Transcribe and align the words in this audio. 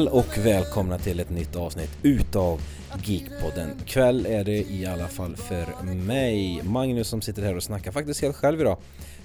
kväll 0.00 0.08
och 0.08 0.38
välkomna 0.38 0.98
till 0.98 1.20
ett 1.20 1.30
nytt 1.30 1.56
avsnitt 1.56 1.90
utav 2.02 2.60
Geekpodden. 3.04 3.70
Kväll 3.86 4.26
är 4.26 4.44
det 4.44 4.70
i 4.70 4.86
alla 4.86 5.08
fall 5.08 5.36
för 5.36 5.94
mig, 5.94 6.62
Magnus 6.62 7.08
som 7.08 7.22
sitter 7.22 7.42
här 7.42 7.56
och 7.56 7.62
snackar 7.62 7.92
faktiskt 7.92 8.22
helt 8.22 8.36
själv 8.36 8.60
idag. 8.60 8.78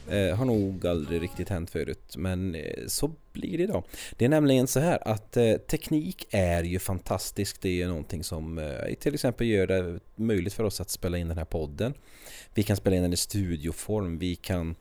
Eh, 0.09 0.35
har 0.35 0.45
nog 0.45 0.87
aldrig 0.87 1.21
riktigt 1.21 1.49
hänt 1.49 1.69
förut, 1.69 2.15
men 2.17 2.55
eh, 2.55 2.87
så 2.87 3.11
blir 3.33 3.57
det 3.57 3.63
idag. 3.63 3.83
Det 4.17 4.25
är 4.25 4.29
nämligen 4.29 4.67
så 4.67 4.79
här 4.79 5.07
att 5.07 5.37
eh, 5.37 5.53
teknik 5.53 6.27
är 6.29 6.63
ju 6.63 6.79
fantastiskt. 6.79 7.61
Det 7.61 7.69
är 7.69 7.73
ju 7.73 7.87
någonting 7.87 8.23
som 8.23 8.57
eh, 8.57 8.93
till 8.99 9.13
exempel 9.13 9.47
gör 9.47 9.67
det 9.67 9.99
möjligt 10.15 10.53
för 10.53 10.63
oss 10.63 10.81
att 10.81 10.89
spela 10.89 11.17
in 11.17 11.27
den 11.27 11.37
här 11.37 11.45
podden. 11.45 11.93
Vi 12.53 12.63
kan 12.63 12.77
spela 12.77 12.95
in 12.95 13.01
den 13.01 13.13
i 13.13 13.17
studioform, 13.17 14.17
vi 14.17 14.35
kan 14.35 14.75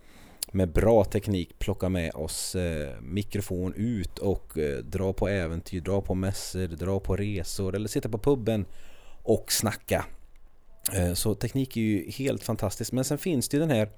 med 0.54 0.72
bra 0.72 1.04
teknik 1.04 1.58
plocka 1.58 1.88
med 1.88 2.14
oss 2.14 2.54
eh, 2.54 3.00
mikrofon 3.00 3.74
ut 3.76 4.18
och 4.18 4.58
eh, 4.58 4.78
dra 4.78 5.12
på 5.12 5.28
äventyr, 5.28 5.80
dra 5.80 6.00
på 6.00 6.14
mässor, 6.14 6.66
dra 6.66 7.00
på 7.00 7.16
resor 7.16 7.74
eller 7.74 7.88
sitta 7.88 8.08
på 8.08 8.18
puben 8.18 8.64
och 9.22 9.52
snacka. 9.52 10.06
Eh, 10.92 11.14
så 11.14 11.34
teknik 11.34 11.77
är 11.77 11.80
ju 11.80 12.11
helt 12.11 12.42
fantastiskt 12.42 12.92
men 12.92 13.05
sen 13.05 13.19
finns 13.19 13.48
det 13.48 13.56
ju 13.56 13.61
den 13.61 13.70
här 13.70 13.88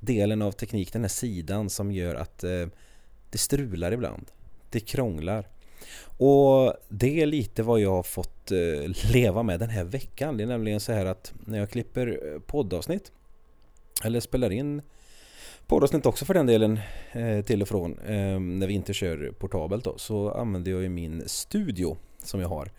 delen 0.00 0.42
av 0.42 0.52
teknik, 0.52 0.92
den 0.92 1.02
här 1.02 1.08
sidan 1.08 1.70
som 1.70 1.92
gör 1.92 2.14
att 2.14 2.44
eh, 2.44 2.66
det 3.30 3.38
strular 3.38 3.92
ibland. 3.92 4.30
Det 4.70 4.80
krånglar. 4.80 5.48
Och 6.18 6.74
det 6.88 7.22
är 7.22 7.26
lite 7.26 7.62
vad 7.62 7.80
jag 7.80 7.90
har 7.90 8.02
fått 8.02 8.50
eh, 8.50 9.12
leva 9.12 9.42
med 9.42 9.60
den 9.60 9.70
här 9.70 9.84
veckan. 9.84 10.36
Det 10.36 10.42
är 10.42 10.46
nämligen 10.48 10.80
så 10.80 10.92
här 10.92 11.06
att 11.06 11.32
när 11.44 11.58
jag 11.58 11.70
klipper 11.70 12.06
eh, 12.06 12.40
poddavsnitt 12.40 13.12
eller 14.04 14.20
spelar 14.20 14.50
in 14.50 14.82
poddavsnitt 15.68 16.06
också 16.06 16.24
för 16.24 16.34
den 16.34 16.46
delen 16.46 16.80
eh, 17.12 17.44
till 17.44 17.62
och 17.62 17.68
från 17.68 17.98
ehm, 17.98 18.58
när 18.58 18.66
vi 18.66 18.74
inte 18.74 18.94
kör 18.94 19.32
portabelt 19.38 19.84
då, 19.84 19.98
så 19.98 20.30
använder 20.30 20.70
jag 20.70 20.82
ju 20.82 20.88
min 20.88 21.28
studio 21.28 21.96
som 22.22 22.40
jag 22.40 22.48
har. 22.48 22.70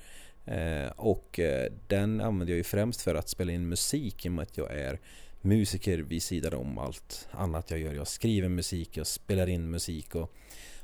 Eh, 0.45 0.89
och 0.95 1.39
eh, 1.39 1.71
den 1.87 2.21
använder 2.21 2.53
jag 2.53 2.57
ju 2.57 2.63
främst 2.63 3.01
för 3.01 3.15
att 3.15 3.29
spela 3.29 3.51
in 3.51 3.69
musik 3.69 4.25
i 4.25 4.29
och 4.29 4.33
med 4.33 4.43
att 4.43 4.57
jag 4.57 4.71
är 4.71 4.99
musiker 5.41 5.97
vid 5.97 6.23
sidan 6.23 6.53
om 6.53 6.77
allt 6.77 7.27
annat 7.31 7.71
jag 7.71 7.79
gör. 7.79 7.93
Jag 7.93 8.07
skriver 8.07 8.49
musik, 8.49 8.97
jag 8.97 9.07
spelar 9.07 9.49
in 9.49 9.71
musik 9.71 10.15
och 10.15 10.33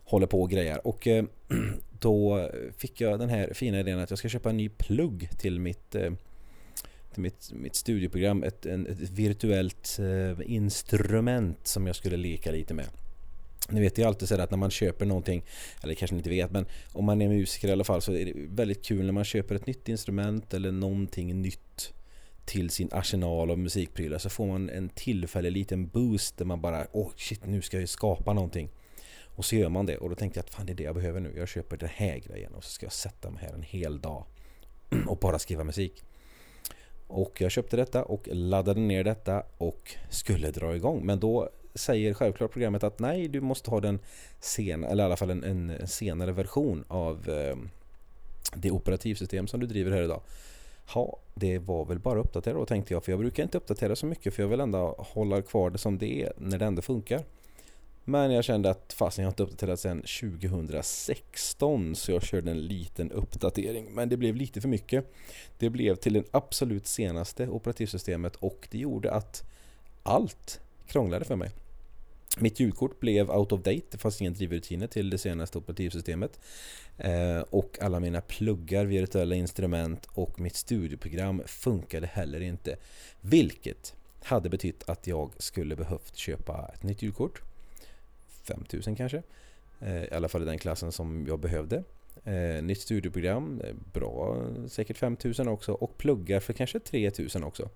håller 0.04 0.28
på 0.28 0.42
och 0.42 0.50
grejer. 0.50 0.88
Och 0.88 1.08
då 2.00 2.50
fick 2.78 3.02
jag 3.02 3.20
den 3.20 3.30
här 3.30 3.54
fina 3.54 3.80
idén 3.80 4.00
att 4.00 4.10
jag 4.10 4.20
ska 4.20 4.30
köpa 4.30 4.50
en 4.50 4.58
ny 4.58 4.70
plugg 4.70 5.30
till 5.38 5.60
mitt 5.60 5.96
mitt, 7.18 7.52
mitt 7.54 7.76
studieprogram 7.76 8.44
ett, 8.44 8.66
en, 8.66 8.88
ett 8.88 9.10
virtuellt 9.10 10.00
eh, 10.00 10.52
instrument 10.52 11.68
som 11.68 11.88
jag 11.88 11.96
skulle 11.96 12.18
leka 12.18 12.52
lite 12.52 12.74
med. 12.74 12.86
Ni 13.70 13.82
vet 13.82 13.98
ju 13.98 14.04
alltid 14.04 14.28
så 14.28 14.42
att 14.42 14.52
när 14.52 14.58
man 14.58 14.72
köper 14.72 15.06
någonting, 15.06 15.44
eller 15.84 15.94
kanske 15.94 16.16
ni 16.16 16.20
inte 16.20 16.30
vet, 16.30 16.52
men 16.52 16.66
om 16.92 17.06
man 17.06 17.22
är 17.22 17.28
musiker 17.28 17.68
i 17.68 17.72
alla 17.72 17.84
fall 17.84 18.02
så 18.02 18.14
är 18.14 18.26
det 18.26 18.34
väldigt 18.36 18.86
kul 18.86 19.06
när 19.06 19.14
man 19.14 19.24
köper 19.24 19.56
ett 19.56 19.68
nytt 19.68 19.90
instrument 19.90 20.54
eller 20.54 20.72
någonting 20.72 21.42
nytt 21.42 21.94
till 22.46 22.70
sin 22.70 22.90
arsenal 22.92 23.52
av 23.52 23.60
musikprylar 23.60 24.18
så 24.18 24.30
får 24.30 24.48
man 24.48 24.70
en 24.70 24.90
tillfällig 24.90 25.52
liten 25.52 25.88
boost 25.88 26.38
där 26.38 26.46
man 26.46 26.62
bara 26.62 26.88
åh 26.92 27.08
oh, 27.08 27.12
shit 27.16 27.46
nu 27.46 27.62
ska 27.62 27.80
jag 27.80 27.90
skapa 27.90 28.34
någonting. 28.34 28.70
Och 29.36 29.46
så 29.46 29.56
gör 29.56 29.70
man 29.70 29.86
det 29.86 29.98
och 29.98 30.10
då 30.10 30.16
tänkte 30.16 30.38
jag 30.38 30.44
att 30.44 30.50
fan 30.50 30.66
det 30.66 30.74
är 30.74 30.76
det 30.76 30.84
jag 30.84 30.96
behöver 30.96 31.20
nu. 31.20 31.34
Jag 31.38 31.48
köper 31.48 31.78
den 31.78 31.90
här 31.94 32.18
grejen 32.18 32.54
och 32.54 32.64
så 32.64 32.70
ska 32.70 32.86
jag 32.86 32.94
sätta 32.94 33.30
mig 33.30 33.42
här 33.42 33.54
en 33.54 33.64
hel 33.64 34.00
dag 34.00 34.26
och 35.08 35.18
bara 35.18 35.40
skriva 35.40 35.64
musik. 35.64 36.04
Och 37.08 37.42
jag 37.42 37.52
köpte 37.52 37.78
detta 37.78 38.04
och 38.04 38.28
laddade 38.32 38.80
ner 38.80 39.04
detta 39.04 39.44
och 39.58 39.96
skulle 40.10 40.52
dra 40.52 40.76
igång. 40.76 41.06
Men 41.06 41.20
då 41.20 41.50
säger 41.76 42.14
självklart 42.14 42.52
programmet 42.52 42.84
att 42.84 43.00
nej, 43.00 43.28
du 43.28 43.42
måste 43.42 43.70
ha 43.70 43.80
den 43.80 44.00
sen, 44.40 44.84
eller 44.84 45.04
i 45.04 45.06
alla 45.06 45.18
fall 45.18 45.30
en, 45.30 45.44
en 45.44 45.88
senare 45.88 46.32
version 46.32 46.84
av 46.88 47.30
eh, 47.30 47.56
det 48.56 48.72
operativsystem 48.72 49.48
som 49.48 49.60
du 49.60 49.68
driver 49.68 49.92
här 49.92 50.02
idag. 50.02 50.22
Ja, 50.96 51.18
det 51.34 51.60
var 51.60 51.86
väl 51.86 52.00
bara 52.00 52.20
att 52.20 52.26
uppdatera 52.26 52.54
då 52.54 52.66
tänkte 52.66 52.94
jag, 52.94 53.04
för 53.04 53.12
jag 53.12 53.20
brukar 53.20 53.44
inte 53.44 53.58
uppdatera 53.58 53.96
så 53.96 54.06
mycket 54.06 54.34
för 54.34 54.44
jag 54.44 54.48
vill 54.48 54.60
ändå 54.60 54.96
hålla 54.98 55.42
kvar 55.42 55.70
det 55.70 55.78
som 55.78 55.98
det 55.98 56.22
är 56.24 56.34
när 56.38 56.58
det 56.58 56.66
ändå 56.66 56.82
funkar. 56.82 57.24
Men 58.08 58.32
jag 58.32 58.44
kände 58.44 58.70
att 58.70 58.94
fasen 58.94 59.24
jag 59.24 59.28
har 59.28 59.32
inte 59.32 59.44
uppdaterat 59.44 59.80
sedan 59.80 60.02
2016 60.02 61.96
så 61.96 62.12
jag 62.12 62.24
körde 62.24 62.52
en 62.52 62.62
liten 62.68 63.12
uppdatering. 63.12 63.94
Men 63.94 64.10
det 64.10 64.18
blev 64.18 64.36
lite 64.36 64.62
för 64.62 64.68
mycket. 64.68 65.14
Det 65.58 65.70
blev 65.70 65.96
till 65.96 66.14
det 66.14 66.24
absolut 66.32 66.88
senaste 66.88 67.48
operativsystemet 67.48 68.36
och 68.36 68.68
det 68.72 68.78
gjorde 68.78 69.12
att 69.12 69.44
allt 70.04 70.60
krånglade 70.88 71.26
för 71.26 71.36
mig. 71.36 71.52
Mitt 72.38 72.60
ljudkort 72.60 73.00
blev 73.00 73.32
out 73.32 73.52
of 73.52 73.62
date, 73.62 73.82
det 73.92 73.98
fanns 73.98 74.22
inga 74.22 74.32
drivrutiner 74.32 74.88
till 74.88 75.10
det 75.10 75.18
senaste 75.18 75.58
operativsystemet. 75.58 76.40
Eh, 76.98 77.40
och 77.50 77.78
alla 77.82 78.00
mina 78.00 78.22
pluggar, 78.22 78.86
virtuella 78.86 79.36
instrument 79.36 80.08
och 80.14 80.40
mitt 80.40 80.56
studioprogram 80.56 81.42
funkade 81.46 82.08
heller 82.08 82.42
inte. 82.42 82.76
Vilket 83.22 83.96
hade 84.24 84.50
betytt 84.50 84.84
att 84.90 85.08
jag 85.08 85.32
skulle 85.38 85.76
behövt 85.76 86.16
köpa 86.16 86.72
ett 86.74 86.84
nytt 86.84 87.02
ljudkort 87.02 87.42
5000 88.48 88.96
kanske. 88.96 89.24
Eh, 89.80 90.04
I 90.04 90.12
alla 90.12 90.28
fall 90.28 90.42
i 90.42 90.46
den 90.46 90.58
klassen 90.58 90.92
som 90.92 91.26
jag 91.28 91.40
behövde. 91.40 91.84
Eh, 92.24 92.64
nytt 92.64 92.82
studieprogram, 92.82 93.62
eh, 93.64 93.74
bra, 93.94 94.46
säkert 94.68 94.98
5000 94.98 95.48
också. 95.48 95.74
Och 95.74 95.98
pluggar 95.98 96.40
för 96.40 96.54
kanske 96.54 96.80
3000 96.80 97.44
också. 97.44 97.70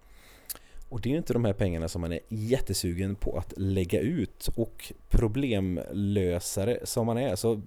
Och 0.90 1.02
det 1.02 1.10
är 1.10 1.12
ju 1.12 1.18
inte 1.18 1.34
de 1.34 1.46
här 1.46 1.54
pengarna 1.54 1.88
som 1.88 2.02
man 2.02 2.12
är 2.12 2.20
jättesugen 2.28 3.16
på 3.16 3.38
att 3.38 3.54
lägga 3.58 4.00
ut. 4.00 4.50
Och 4.56 4.94
problemlösare 5.10 6.80
som 6.84 7.06
man 7.06 7.18
är 7.18 7.36
så 7.36 7.62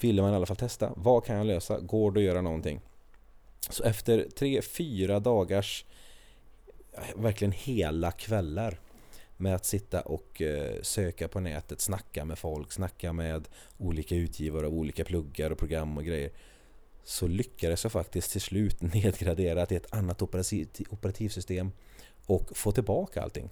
ville 0.00 0.22
man 0.22 0.32
i 0.32 0.36
alla 0.36 0.46
fall 0.46 0.56
testa. 0.56 0.92
Vad 0.96 1.24
kan 1.24 1.36
jag 1.36 1.46
lösa? 1.46 1.80
Går 1.80 2.10
det 2.12 2.20
att 2.20 2.24
göra 2.24 2.40
någonting? 2.40 2.80
Så 3.70 3.84
efter 3.84 4.26
tre, 4.36 4.62
fyra 4.62 5.20
dagars 5.20 5.84
verkligen 7.16 7.52
hela 7.52 8.10
kvällar 8.12 8.78
med 9.40 9.54
att 9.54 9.64
sitta 9.64 10.00
och 10.00 10.42
eh, 10.42 10.82
söka 10.82 11.28
på 11.28 11.40
nätet, 11.40 11.80
snacka 11.80 12.24
med 12.24 12.38
folk, 12.38 12.72
snacka 12.72 13.12
med 13.12 13.48
olika 13.78 14.14
utgivare 14.14 14.66
av 14.66 14.74
olika 14.74 15.04
pluggar 15.04 15.50
och 15.50 15.58
program 15.58 15.96
och 15.96 16.04
grejer 16.04 16.30
så 17.04 17.26
lyckades 17.26 17.84
jag 17.84 17.92
faktiskt 17.92 18.32
till 18.32 18.40
slut 18.40 18.82
nedgradera 18.94 19.66
till 19.66 19.76
ett 19.76 19.94
annat 19.94 20.22
operativ, 20.22 20.68
operativsystem 20.90 21.72
och 22.26 22.56
få 22.56 22.72
tillbaka 22.72 23.22
allting. 23.22 23.50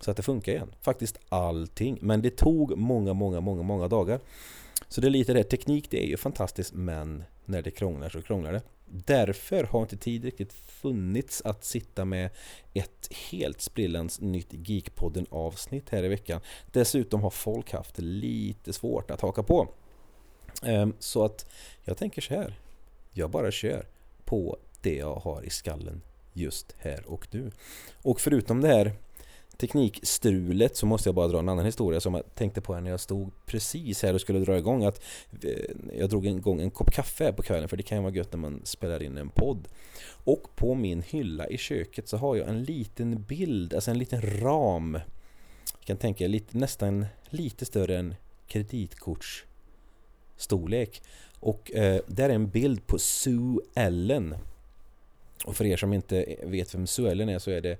Så 0.00 0.10
att 0.10 0.16
det 0.16 0.22
funkar 0.22 0.52
igen. 0.52 0.74
Faktiskt 0.80 1.18
allting. 1.28 1.98
Men 2.00 2.22
det 2.22 2.30
tog 2.30 2.78
många, 2.78 3.12
många, 3.12 3.40
många, 3.40 3.62
många 3.62 3.88
dagar. 3.88 4.20
Så 4.88 5.00
det 5.00 5.08
är 5.08 5.10
lite 5.10 5.32
det, 5.32 5.44
teknik 5.44 5.90
det 5.90 6.04
är 6.04 6.06
ju 6.06 6.16
fantastiskt 6.16 6.72
men 6.74 7.24
när 7.44 7.62
det 7.62 7.70
krånglar 7.70 8.08
så 8.08 8.22
krånglar 8.22 8.52
det. 8.52 8.62
Därför 8.92 9.64
har 9.64 9.82
inte 9.82 9.96
tid 9.96 10.24
riktigt 10.24 10.52
funnits 10.52 11.42
att 11.44 11.64
sitta 11.64 12.04
med 12.04 12.30
ett 12.74 13.08
helt 13.30 13.60
sprillans 13.60 14.20
nytt 14.20 14.48
Geekpodden 14.50 15.26
avsnitt 15.30 15.90
här 15.90 16.04
i 16.04 16.08
veckan. 16.08 16.40
Dessutom 16.72 17.22
har 17.22 17.30
folk 17.30 17.72
haft 17.72 17.98
lite 17.98 18.72
svårt 18.72 19.10
att 19.10 19.20
haka 19.20 19.42
på. 19.42 19.68
Ehm, 20.62 20.94
så 20.98 21.24
att 21.24 21.46
jag 21.84 21.96
tänker 21.96 22.22
så 22.22 22.34
här. 22.34 22.60
Jag 23.12 23.30
bara 23.30 23.50
kör 23.50 23.86
på 24.24 24.58
det 24.80 24.96
jag 24.96 25.16
har 25.16 25.42
i 25.42 25.50
skallen 25.50 26.02
just 26.32 26.74
här 26.78 27.04
och 27.06 27.28
nu. 27.30 27.50
Och 28.02 28.20
förutom 28.20 28.60
det 28.60 28.68
här 28.68 28.92
teknikstrulet 29.60 30.76
så 30.76 30.86
måste 30.86 31.08
jag 31.08 31.14
bara 31.14 31.28
dra 31.28 31.38
en 31.38 31.48
annan 31.48 31.64
historia 31.64 32.00
som 32.00 32.14
jag 32.14 32.34
tänkte 32.34 32.60
på 32.60 32.80
när 32.80 32.90
jag 32.90 33.00
stod 33.00 33.30
precis 33.46 34.02
här 34.02 34.14
och 34.14 34.20
skulle 34.20 34.38
dra 34.38 34.58
igång 34.58 34.84
att 34.84 35.02
eh, 35.42 35.50
jag 35.98 36.10
drog 36.10 36.26
igång 36.26 36.60
en 36.60 36.70
kopp 36.70 36.92
kaffe 36.92 37.32
på 37.32 37.42
kvällen 37.42 37.68
för 37.68 37.76
det 37.76 37.82
kan 37.82 37.98
ju 37.98 38.02
vara 38.02 38.14
gött 38.14 38.32
när 38.32 38.38
man 38.38 38.60
spelar 38.64 39.02
in 39.02 39.18
en 39.18 39.30
podd. 39.30 39.68
Och 40.24 40.56
på 40.56 40.74
min 40.74 41.02
hylla 41.02 41.48
i 41.48 41.58
köket 41.58 42.08
så 42.08 42.16
har 42.16 42.36
jag 42.36 42.48
en 42.48 42.64
liten 42.64 43.22
bild, 43.22 43.74
alltså 43.74 43.90
en 43.90 43.98
liten 43.98 44.40
ram. 44.40 44.94
Jag 45.78 45.84
kan 45.84 45.96
tänka 45.96 46.28
lite, 46.28 46.58
nästan 46.58 47.06
lite 47.30 47.64
större 47.64 47.98
än 47.98 48.14
kreditkortsstorlek. 48.46 51.02
Och 51.40 51.72
eh, 51.72 52.00
där 52.06 52.28
är 52.28 52.34
en 52.34 52.50
bild 52.50 52.86
på 52.86 52.98
Sue 52.98 53.60
Ellen. 53.74 54.34
Och 55.44 55.56
för 55.56 55.64
er 55.64 55.76
som 55.76 55.92
inte 55.92 56.36
vet 56.42 56.74
vem 56.74 56.86
Sue 56.86 57.10
Ellen 57.10 57.28
är 57.28 57.38
så 57.38 57.50
är 57.50 57.60
det 57.60 57.78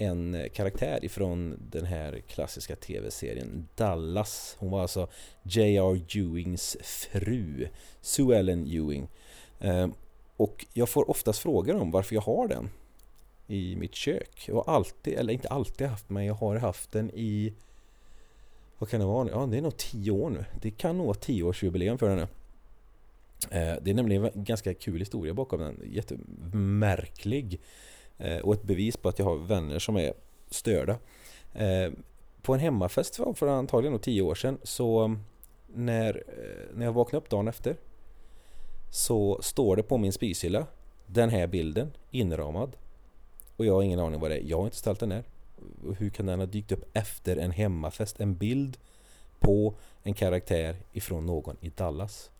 en 0.00 0.48
karaktär 0.54 1.04
ifrån 1.04 1.58
den 1.70 1.84
här 1.84 2.22
klassiska 2.28 2.76
tv-serien 2.76 3.68
Dallas. 3.74 4.56
Hon 4.58 4.70
var 4.70 4.82
alltså 4.82 5.08
J.R. 5.42 6.00
Ewings 6.16 6.76
fru, 6.82 7.68
Sue 8.00 8.38
Ellen 8.38 8.66
Ewing. 8.66 9.08
Eh, 9.60 9.88
och 10.36 10.66
jag 10.72 10.88
får 10.88 11.10
oftast 11.10 11.38
frågor 11.38 11.76
om 11.76 11.90
varför 11.90 12.14
jag 12.14 12.22
har 12.22 12.48
den 12.48 12.70
i 13.46 13.76
mitt 13.76 13.94
kök. 13.94 14.44
Jag 14.46 14.54
har 14.54 14.74
alltid, 14.74 15.14
eller 15.14 15.32
inte 15.32 15.48
alltid 15.48 15.86
haft, 15.86 16.10
men 16.10 16.24
jag 16.24 16.34
har 16.34 16.56
haft 16.56 16.92
den 16.92 17.10
i 17.10 17.52
vad 18.78 18.90
kan 18.90 19.00
det 19.00 19.06
vara 19.06 19.24
nu? 19.24 19.30
Ja, 19.30 19.46
det 19.46 19.56
är 19.56 19.62
nog 19.62 19.76
tio 19.76 20.10
år 20.10 20.30
nu. 20.30 20.44
Det 20.62 20.70
kan 20.70 20.96
nog 20.96 21.06
vara 21.06 21.18
tioårsjubileum 21.18 21.98
för 21.98 22.08
den 22.08 22.18
nu. 22.18 22.26
Eh, 23.50 23.76
det 23.82 23.90
är 23.90 23.94
nämligen 23.94 24.24
en 24.24 24.44
ganska 24.44 24.74
kul 24.74 24.98
historia 24.98 25.34
bakom 25.34 25.60
den. 25.60 25.82
Jättemärklig. 25.84 27.60
Eh, 28.20 28.38
och 28.38 28.54
ett 28.54 28.62
bevis 28.62 28.96
på 28.96 29.08
att 29.08 29.18
jag 29.18 29.26
har 29.26 29.36
vänner 29.36 29.78
som 29.78 29.96
är 29.96 30.12
störda. 30.50 30.98
Eh, 31.54 31.92
på 32.42 32.54
en 32.54 32.60
hemmafest 32.60 33.16
för 33.16 33.46
antagligen 33.46 33.98
tio 33.98 34.22
år 34.22 34.34
sedan 34.34 34.58
så 34.62 35.16
när, 35.66 36.24
eh, 36.28 36.76
när 36.76 36.86
jag 36.86 36.92
vaknade 36.92 37.24
upp 37.24 37.30
dagen 37.30 37.48
efter 37.48 37.76
så 38.90 39.42
står 39.42 39.76
det 39.76 39.82
på 39.82 39.98
min 39.98 40.12
spishylla 40.12 40.66
den 41.06 41.28
här 41.28 41.46
bilden 41.46 41.90
inramad. 42.10 42.76
Och 43.56 43.64
jag 43.66 43.74
har 43.74 43.82
ingen 43.82 44.00
aning 44.00 44.20
vad 44.20 44.30
det 44.30 44.36
är. 44.36 44.42
Jag 44.42 44.56
har 44.56 44.64
inte 44.64 44.76
ställt 44.76 45.00
den 45.00 45.08
där. 45.08 45.24
Hur 45.98 46.10
kan 46.10 46.26
den 46.26 46.38
ha 46.38 46.46
dykt 46.46 46.72
upp 46.72 46.84
efter 46.92 47.36
en 47.36 47.50
hemmafest? 47.50 48.20
En 48.20 48.34
bild 48.34 48.76
på 49.38 49.74
en 50.02 50.14
karaktär 50.14 50.76
ifrån 50.92 51.26
någon 51.26 51.56
i 51.60 51.68
Dallas. 51.68 52.30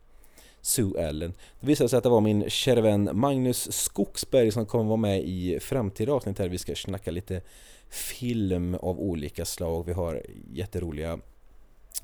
Sue 0.63 1.01
Ellen. 1.01 1.35
Det 1.61 1.67
visade 1.67 1.89
sig 1.89 1.97
att 1.97 2.03
det 2.03 2.11
var 2.11 2.21
min 2.21 2.51
kära 2.51 2.81
vän 2.81 3.11
Magnus 3.13 3.73
Skogsberg 3.73 4.53
som 4.53 4.67
kommer 4.67 4.85
vara 4.85 4.97
med 4.97 5.21
i 5.21 5.61
framtida 5.61 6.13
avsnitt 6.13 6.39
här. 6.39 6.49
Vi 6.49 6.59
ska 6.59 6.75
snacka 6.75 7.11
lite 7.11 7.43
film 7.89 8.75
av 8.75 9.01
olika 9.01 9.45
slag. 9.45 9.87
Vi 9.87 9.93
har 9.93 10.23
jätteroliga 10.53 11.19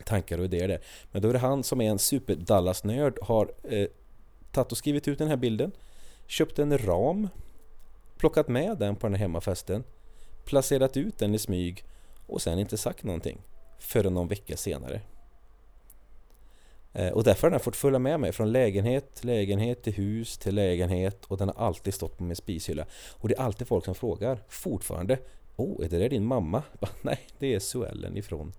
tankar 0.04 0.38
och 0.38 0.44
idéer 0.44 0.68
där. 0.68 0.80
Men 1.12 1.22
då 1.22 1.28
är 1.28 1.32
det 1.32 1.38
han 1.38 1.62
som 1.62 1.80
är 1.80 1.90
en 1.90 1.98
super 1.98 2.34
Dallas-nörd 2.34 3.18
har 3.22 3.52
eh, 3.62 3.88
tagit 4.52 4.72
och 4.72 4.78
skrivit 4.78 5.08
ut 5.08 5.18
den 5.18 5.28
här 5.28 5.36
bilden. 5.36 5.72
Köpt 6.26 6.58
en 6.58 6.78
ram. 6.78 7.28
Plockat 8.18 8.48
med 8.48 8.78
den 8.78 8.96
på 8.96 9.06
den 9.06 9.14
här 9.14 9.20
hemmafesten. 9.20 9.84
Placerat 10.44 10.96
ut 10.96 11.18
den 11.18 11.34
i 11.34 11.38
smyg 11.38 11.84
och 12.26 12.42
sen 12.42 12.58
inte 12.58 12.76
sagt 12.76 13.04
någonting 13.04 13.38
förrän 13.78 14.14
någon 14.14 14.28
vecka 14.28 14.56
senare. 14.56 15.00
Eh, 16.96 17.08
och 17.08 17.24
därför 17.24 17.42
har 17.42 17.50
den 17.50 17.60
fått 17.60 17.76
följa 17.76 17.98
med 17.98 18.20
mig 18.20 18.32
från 18.32 18.52
lägenhet 18.52 19.14
till 19.14 19.26
lägenhet 19.26 19.82
till 19.82 19.92
hus 19.92 20.38
till 20.38 20.54
lägenhet 20.54 21.24
och 21.24 21.38
den 21.38 21.48
har 21.48 21.66
alltid 21.66 21.94
stått 21.94 22.18
på 22.18 22.24
min 22.24 22.36
spishylla. 22.36 22.86
Och 23.12 23.28
det 23.28 23.34
är 23.34 23.42
alltid 23.42 23.66
folk 23.66 23.84
som 23.84 23.94
frågar 23.94 24.38
fortfarande 24.48 25.18
Oh, 25.56 25.84
är 25.84 25.88
det 25.88 25.98
där 25.98 26.08
din 26.08 26.24
mamma? 26.24 26.62
Nej, 27.02 27.18
det 27.38 27.54
är 27.54 27.58
Suellen 27.58 28.16
ifrån 28.16 28.52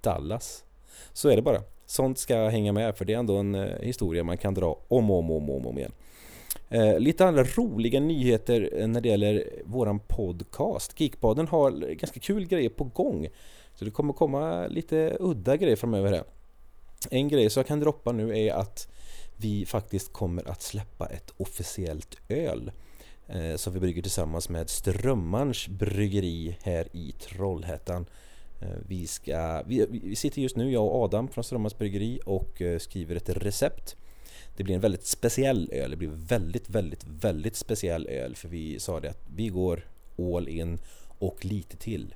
Dallas. 0.00 0.64
Så 1.12 1.28
är 1.28 1.36
det 1.36 1.42
bara. 1.42 1.62
Sånt 1.86 2.18
ska 2.18 2.48
hänga 2.48 2.72
med 2.72 2.96
för 2.96 3.04
det 3.04 3.14
är 3.14 3.18
ändå 3.18 3.36
en 3.36 3.54
eh, 3.54 3.80
historia 3.80 4.24
man 4.24 4.38
kan 4.38 4.54
dra 4.54 4.78
om 4.88 5.10
och 5.10 5.18
om, 5.18 5.30
om, 5.30 5.50
om, 5.50 5.66
om 5.66 5.78
igen. 5.78 5.92
Eh, 6.70 6.98
lite 6.98 7.26
andra 7.26 7.44
roliga 7.44 8.00
nyheter 8.00 8.70
eh, 8.76 8.86
när 8.86 9.00
det 9.00 9.08
gäller 9.08 9.44
våran 9.64 10.00
podcast. 10.00 11.00
Geekpodden 11.00 11.48
har 11.48 11.94
ganska 11.94 12.20
kul 12.20 12.46
grejer 12.46 12.68
på 12.68 12.84
gång. 12.84 13.28
Så 13.74 13.84
det 13.84 13.90
kommer 13.90 14.12
komma 14.12 14.66
lite 14.66 15.16
udda 15.20 15.56
grejer 15.56 15.76
framöver 15.76 16.12
här. 16.12 16.24
En 17.10 17.28
grej 17.28 17.50
som 17.50 17.60
jag 17.60 17.66
kan 17.66 17.80
droppa 17.80 18.12
nu 18.12 18.38
är 18.38 18.54
att 18.54 18.88
vi 19.36 19.66
faktiskt 19.66 20.12
kommer 20.12 20.48
att 20.48 20.62
släppa 20.62 21.06
ett 21.06 21.30
officiellt 21.36 22.16
öl 22.28 22.72
eh, 23.28 23.56
som 23.56 23.72
vi 23.72 23.80
brygger 23.80 24.02
tillsammans 24.02 24.48
med 24.48 24.70
Strömmarns 24.70 25.68
bryggeri 25.68 26.56
här 26.62 26.88
i 26.92 27.12
Trollhättan. 27.12 28.06
Eh, 28.60 28.68
vi, 28.88 29.06
ska, 29.06 29.62
vi, 29.66 29.86
vi, 29.90 30.16
sitter 30.16 30.42
just 30.42 30.56
nu, 30.56 30.72
jag 30.72 30.84
och 30.84 31.04
Adam 31.04 31.28
från 31.28 31.44
Strömmarns 31.44 31.78
bryggeri 31.78 32.20
och 32.26 32.62
eh, 32.62 32.78
skriver 32.78 33.16
ett 33.16 33.28
recept. 33.28 33.96
Det 34.56 34.64
blir 34.64 34.74
en 34.74 34.80
väldigt 34.80 35.06
speciell 35.06 35.70
öl, 35.72 35.90
det 35.90 35.96
blir 35.96 36.10
väldigt, 36.12 36.68
väldigt, 36.68 37.04
väldigt 37.04 37.56
speciell 37.56 38.06
öl 38.06 38.36
för 38.36 38.48
vi 38.48 38.80
sa 38.80 39.00
det 39.00 39.10
att 39.10 39.22
vi 39.36 39.48
går 39.48 39.88
all 40.18 40.48
in 40.48 40.78
och 41.18 41.44
lite 41.44 41.76
till. 41.76 42.14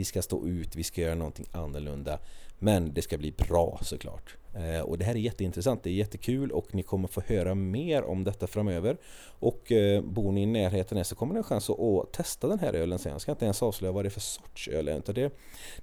Vi 0.00 0.04
ska 0.04 0.22
stå 0.22 0.46
ut, 0.46 0.76
vi 0.76 0.84
ska 0.84 1.00
göra 1.00 1.14
någonting 1.14 1.46
annorlunda. 1.52 2.18
Men 2.58 2.94
det 2.94 3.02
ska 3.02 3.18
bli 3.18 3.32
bra 3.32 3.78
såklart. 3.82 4.36
Eh, 4.54 4.80
och 4.80 4.98
det 4.98 5.04
här 5.04 5.14
är 5.14 5.18
jätteintressant, 5.18 5.82
det 5.82 5.90
är 5.90 5.94
jättekul 5.94 6.50
och 6.52 6.74
ni 6.74 6.82
kommer 6.82 7.08
få 7.08 7.20
höra 7.20 7.54
mer 7.54 8.02
om 8.02 8.24
detta 8.24 8.46
framöver. 8.46 8.96
Och 9.40 9.72
eh, 9.72 10.02
bor 10.02 10.32
ni 10.32 10.42
i 10.42 10.46
närheten 10.46 10.96
här 10.96 11.04
så 11.04 11.14
kommer 11.14 11.34
ni 11.34 11.38
ha 11.38 11.44
chans 11.44 11.70
att, 11.70 12.12
testa 12.12 12.48
den 12.48 12.58
här 12.58 12.72
ölen 12.72 12.98
sen. 12.98 13.12
Jag 13.12 13.20
ska 13.20 13.32
inte 13.32 13.44
ens 13.44 13.62
avslöja 13.62 13.92
vad 13.92 14.04
det 14.04 14.08
är 14.08 14.10
för 14.10 14.20
sorts 14.20 14.68
öl. 14.68 14.88
Utan 14.88 15.14
det, 15.14 15.32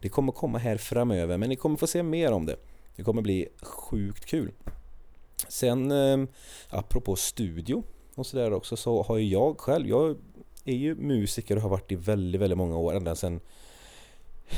det 0.02 0.10
kommer 0.10 0.32
komma 0.32 0.58
här 0.58 0.78
framöver 0.78 1.38
men 1.38 1.50
ni 1.50 1.56
kommer 1.56 1.78
få 1.78 1.88
se 1.88 2.04
mer 2.04 2.32
om 2.32 2.46
det. 2.46 2.56
Det 2.96 3.04
kommer 3.04 3.22
bli 3.22 3.48
sjukt 3.62 4.26
kul. 4.26 4.52
Sen 5.48 5.92
eh, 5.92 6.30
apropå 6.70 7.16
studio 7.16 7.84
och 8.16 8.26
sådär 8.26 8.54
också 8.54 8.78
så 8.78 9.04
har 9.04 9.18
ju 9.18 9.28
jag 9.28 9.60
själv, 9.60 9.88
jag 9.88 10.18
är 10.66 10.76
ju 10.76 10.96
musiker 10.96 11.56
och 11.56 11.62
har 11.62 11.70
varit 11.70 11.92
i 11.92 11.96
väldigt, 11.96 12.42
väldigt 12.42 12.58
många 12.58 12.78
år 12.78 12.96
ända 12.96 13.16
sedan 13.16 13.40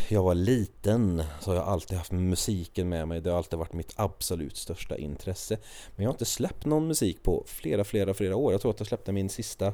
jag 0.10 0.24
var 0.24 0.36
liten 0.36 1.24
så 1.42 1.52
har 1.52 1.56
jag 1.56 1.68
alltid 1.68 1.98
haft 1.98 2.12
musiken 2.12 2.90
med 2.90 3.08
mig. 3.08 3.22
Det 3.22 3.30
har 3.30 3.38
alltid 3.38 3.60
varit 3.60 3.74
mitt 3.74 3.94
absolut 3.96 4.58
största 4.58 4.98
intresse. 4.98 5.58
Men 5.96 6.04
jag 6.04 6.10
har 6.10 6.14
inte 6.14 6.26
släppt 6.26 6.66
någon 6.66 6.88
musik 6.88 7.24
på 7.24 7.44
flera, 7.48 7.84
flera, 7.84 8.14
flera 8.14 8.36
år. 8.36 8.52
Jag 8.52 8.62
tror 8.62 8.72
att 8.72 8.80
jag 8.80 8.88
släppte 8.88 9.12
min 9.12 9.30
sista 9.30 9.74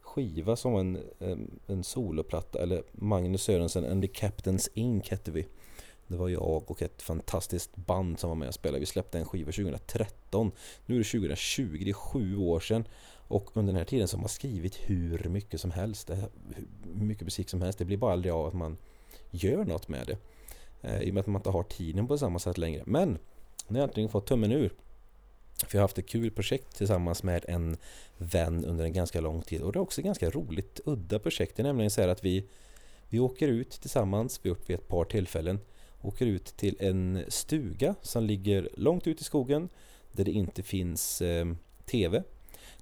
skiva 0.00 0.56
som 0.56 0.72
var 0.72 0.80
en, 0.80 1.00
en 1.66 1.84
soloplatta, 1.84 2.62
eller 2.62 2.82
Magnus 2.92 3.42
Sörensen 3.42 3.84
and 3.84 4.02
the 4.02 4.08
Captains 4.08 4.70
Inc 4.74 5.10
hette 5.10 5.30
vi. 5.30 5.46
Det 6.06 6.16
var 6.16 6.28
jag 6.28 6.70
och 6.70 6.82
ett 6.82 7.02
fantastiskt 7.02 7.76
band 7.76 8.18
som 8.18 8.30
var 8.30 8.36
med 8.36 8.48
och 8.48 8.54
spelade. 8.54 8.80
Vi 8.80 8.86
släppte 8.86 9.18
en 9.18 9.24
skiva 9.24 9.52
2013. 9.52 10.50
Nu 10.86 10.94
är 10.94 10.98
det 10.98 11.04
2020, 11.04 11.80
det 11.84 11.90
är 11.90 11.94
sju 11.94 12.36
år 12.36 12.60
sedan. 12.60 12.88
Och 13.28 13.50
under 13.54 13.72
den 13.72 13.78
här 13.78 13.84
tiden 13.84 14.08
så 14.08 14.16
har 14.16 14.20
man 14.20 14.28
skrivit 14.28 14.76
hur 14.76 15.28
mycket 15.28 15.60
som 15.60 15.70
helst. 15.70 16.10
Hur 16.94 17.04
mycket 17.04 17.24
musik 17.24 17.48
som 17.48 17.62
helst. 17.62 17.78
Det 17.78 17.84
blir 17.84 17.96
bara 17.96 18.12
aldrig 18.12 18.32
av 18.32 18.46
att 18.46 18.54
man 18.54 18.76
gör 19.30 19.64
något 19.64 19.88
med 19.88 20.06
det. 20.06 20.16
Eh, 20.88 21.02
I 21.02 21.10
och 21.10 21.14
med 21.14 21.20
att 21.20 21.26
man 21.26 21.40
inte 21.40 21.50
har 21.50 21.62
tiden 21.62 22.08
på 22.08 22.18
samma 22.18 22.38
sätt 22.38 22.58
längre. 22.58 22.82
Men 22.86 23.18
nu 23.68 23.74
har 23.74 23.78
jag 23.78 23.88
äntligen 23.88 24.10
fått 24.10 24.26
tummen 24.26 24.52
ur. 24.52 24.72
För 25.66 25.76
jag 25.76 25.80
har 25.80 25.84
haft 25.84 25.98
ett 25.98 26.08
kul 26.08 26.30
projekt 26.30 26.76
tillsammans 26.76 27.22
med 27.22 27.44
en 27.48 27.76
vän 28.18 28.64
under 28.64 28.84
en 28.84 28.92
ganska 28.92 29.20
lång 29.20 29.42
tid. 29.42 29.62
Och 29.62 29.72
det 29.72 29.78
är 29.78 29.80
också 29.80 30.00
ett 30.00 30.04
ganska 30.04 30.30
roligt, 30.30 30.80
udda 30.84 31.18
projekt. 31.18 31.56
Det 31.56 31.62
är 31.62 31.64
nämligen 31.64 31.90
så 31.90 32.00
här 32.00 32.08
att 32.08 32.24
vi, 32.24 32.44
vi 33.08 33.18
åker 33.18 33.48
ut 33.48 33.70
tillsammans, 33.70 34.40
vi 34.42 34.48
har 34.48 34.56
gjort 34.56 34.70
vid 34.70 34.74
ett 34.74 34.88
par 34.88 35.04
tillfällen. 35.04 35.60
Åker 36.02 36.26
ut 36.26 36.44
till 36.44 36.76
en 36.80 37.24
stuga 37.28 37.94
som 38.02 38.24
ligger 38.24 38.68
långt 38.74 39.06
ut 39.06 39.20
i 39.20 39.24
skogen. 39.24 39.68
Där 40.12 40.24
det 40.24 40.30
inte 40.30 40.62
finns 40.62 41.22
eh, 41.22 41.46
TV. 41.86 42.22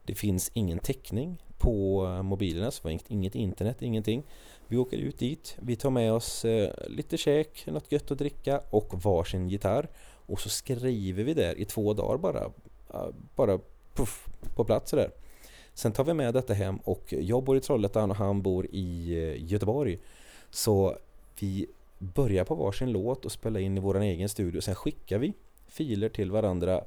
Det 0.05 0.15
finns 0.15 0.51
ingen 0.55 0.79
täckning 0.79 1.43
på 1.59 2.07
mobilerna, 2.23 2.71
så 2.71 2.89
det 2.89 2.99
inget 3.09 3.35
internet, 3.35 3.83
ingenting. 3.83 4.23
Vi 4.69 4.77
åker 4.77 4.97
ut 4.97 5.19
dit, 5.19 5.57
vi 5.61 5.77
tar 5.77 5.91
med 5.91 6.13
oss 6.13 6.45
eh, 6.45 6.71
lite 6.89 7.17
käk, 7.17 7.67
något 7.67 7.93
gött 7.93 8.11
att 8.11 8.19
dricka 8.19 8.61
och 8.71 9.05
varsin 9.05 9.49
gitarr. 9.49 9.89
Och 10.27 10.41
så 10.41 10.49
skriver 10.49 11.25
vi 11.25 11.35
där 11.35 11.59
i 11.59 11.65
två 11.65 11.93
dagar 11.95 12.19
bara. 12.19 12.51
Bara 13.37 13.61
puff, 13.95 14.27
på 14.57 14.65
plats 14.65 14.91
där. 14.91 15.11
Sen 15.75 15.93
tar 15.93 16.05
vi 16.05 16.15
med 16.15 16.35
detta 16.35 16.55
hem 16.55 16.77
och 16.77 17.13
jag 17.21 17.43
bor 17.43 17.57
i 17.57 17.61
Trollhättan 17.61 18.11
och 18.11 18.17
han 18.17 18.43
bor 18.43 18.67
i 18.67 19.17
eh, 19.17 19.53
Göteborg. 19.53 19.99
Så 20.51 20.97
vi 21.41 21.67
börjar 21.99 22.45
på 22.45 22.55
varsin 22.55 22.93
låt 22.93 23.25
och 23.25 23.33
spelar 23.33 23.61
in 23.61 23.77
i 23.77 23.81
vår 23.81 24.01
egen 24.01 24.29
studio. 24.29 24.61
Sen 24.61 24.75
skickar 24.75 25.19
vi 25.19 25.33
filer 25.67 26.09
till 26.09 26.31
varandra 26.31 26.85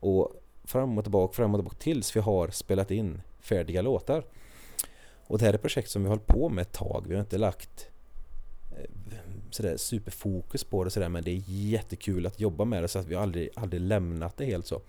och 0.00 0.32
fram 0.64 0.98
och 0.98 1.04
tillbaka, 1.04 1.32
fram 1.32 1.54
och 1.54 1.58
tillbaka 1.58 1.76
tills 1.76 2.16
vi 2.16 2.20
har 2.20 2.48
spelat 2.48 2.90
in 2.90 3.20
färdiga 3.42 3.82
låtar. 3.82 4.24
Och 5.26 5.38
det 5.38 5.44
här 5.44 5.52
är 5.52 5.54
ett 5.54 5.62
projekt 5.62 5.90
som 5.90 6.02
vi 6.02 6.08
har 6.08 6.16
hållit 6.16 6.26
på 6.26 6.48
med 6.48 6.62
ett 6.62 6.72
tag. 6.72 7.04
Vi 7.08 7.14
har 7.14 7.20
inte 7.20 7.38
lagt 7.38 7.88
eh, 8.78 8.90
sådär 9.50 9.76
superfokus 9.76 10.64
på 10.64 10.84
det 10.84 10.90
sådär 10.90 11.08
men 11.08 11.24
det 11.24 11.30
är 11.30 11.42
jättekul 11.46 12.26
att 12.26 12.40
jobba 12.40 12.64
med 12.64 12.82
det 12.82 12.88
så 12.88 12.98
att 12.98 13.06
vi 13.06 13.14
aldrig, 13.14 13.48
aldrig 13.56 13.82
lämnat 13.82 14.36
det 14.36 14.44
helt 14.44 14.66
så. 14.66 14.80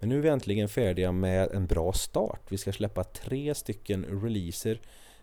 Men 0.00 0.08
nu 0.08 0.18
är 0.18 0.22
vi 0.22 0.28
äntligen 0.28 0.68
färdiga 0.68 1.12
med 1.12 1.50
en 1.52 1.66
bra 1.66 1.92
start. 1.92 2.40
Vi 2.48 2.58
ska 2.58 2.72
släppa 2.72 3.04
tre 3.04 3.54
stycken 3.54 4.04
releaser 4.22 4.80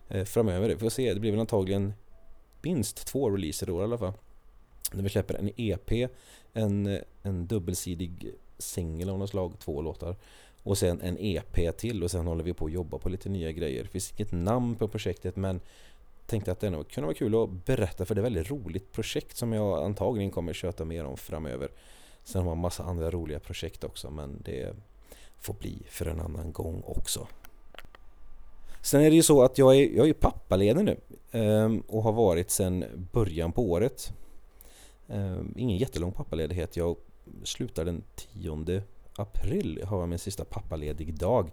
eh, 0.07 0.25
framöver. 0.25 0.69
Vi 0.69 0.77
får 0.77 0.89
se, 0.89 1.13
det 1.13 1.19
blir 1.19 1.31
väl 1.31 1.39
antagligen 1.39 1.93
minst 2.61 3.07
två 3.07 3.29
releaser 3.29 3.67
då 3.67 3.81
i 3.81 3.83
alla 3.83 3.97
fall. 3.97 4.13
När 4.93 5.03
vi 5.03 5.09
släpper 5.09 5.35
en 5.35 5.51
EP, 5.55 6.09
en, 6.53 6.99
en 7.21 7.47
dubbelsidig 7.47 8.33
singel 8.57 9.09
av 9.09 9.19
något 9.19 9.29
slag, 9.29 9.53
två 9.59 9.81
låtar 9.81 10.15
och 10.69 10.77
sen 10.77 11.01
en 11.01 11.17
EP 11.19 11.77
till 11.77 12.03
och 12.03 12.11
sen 12.11 12.27
håller 12.27 12.43
vi 12.43 12.53
på 12.53 12.65
att 12.65 12.71
jobba 12.71 12.97
på 12.97 13.09
lite 13.09 13.29
nya 13.29 13.51
grejer. 13.51 13.83
Det 13.83 13.89
finns 13.89 14.13
inget 14.17 14.31
namn 14.31 14.75
på 14.75 14.87
projektet 14.87 15.35
men 15.35 15.61
tänkte 16.25 16.51
att 16.51 16.59
det 16.59 16.69
nog 16.69 16.89
kunde 16.89 17.05
vara 17.05 17.17
kul 17.17 17.43
att 17.43 17.65
berätta 17.65 18.05
för 18.05 18.15
det 18.15 18.21
är 18.21 18.23
ett 18.23 18.31
väldigt 18.33 18.51
roligt 18.51 18.91
projekt 18.91 19.37
som 19.37 19.53
jag 19.53 19.83
antagligen 19.83 20.31
kommer 20.31 20.53
köta 20.53 20.85
mer 20.85 21.05
om 21.05 21.17
framöver. 21.17 21.69
Sen 22.23 22.41
har 22.41 22.49
man 22.49 22.57
massa 22.57 22.83
andra 22.83 23.11
roliga 23.11 23.39
projekt 23.39 23.83
också 23.83 24.11
men 24.11 24.41
det 24.45 24.75
får 25.39 25.53
bli 25.53 25.81
för 25.89 26.05
en 26.05 26.19
annan 26.19 26.51
gång 26.51 26.83
också. 26.85 27.27
Sen 28.81 29.01
är 29.01 29.09
det 29.09 29.15
ju 29.15 29.23
så 29.23 29.43
att 29.43 29.57
jag 29.57 29.75
är, 29.75 29.97
jag 29.97 30.09
är 30.09 30.13
pappaledig 30.13 30.85
nu 30.85 30.97
ehm, 31.31 31.83
och 31.87 32.03
har 32.03 32.11
varit 32.11 32.51
sedan 32.51 32.85
början 33.11 33.51
på 33.51 33.71
året. 33.71 34.13
Ehm, 35.07 35.53
ingen 35.57 35.77
jättelång 35.77 36.11
pappaledighet. 36.11 36.77
Jag 36.77 36.95
slutar 37.43 37.85
den 37.85 38.03
10 38.15 38.83
april 39.19 39.83
har 39.87 39.99
jag 39.99 40.09
min 40.09 40.19
sista 40.19 40.45
pappaledig 40.45 41.13
dag. 41.13 41.51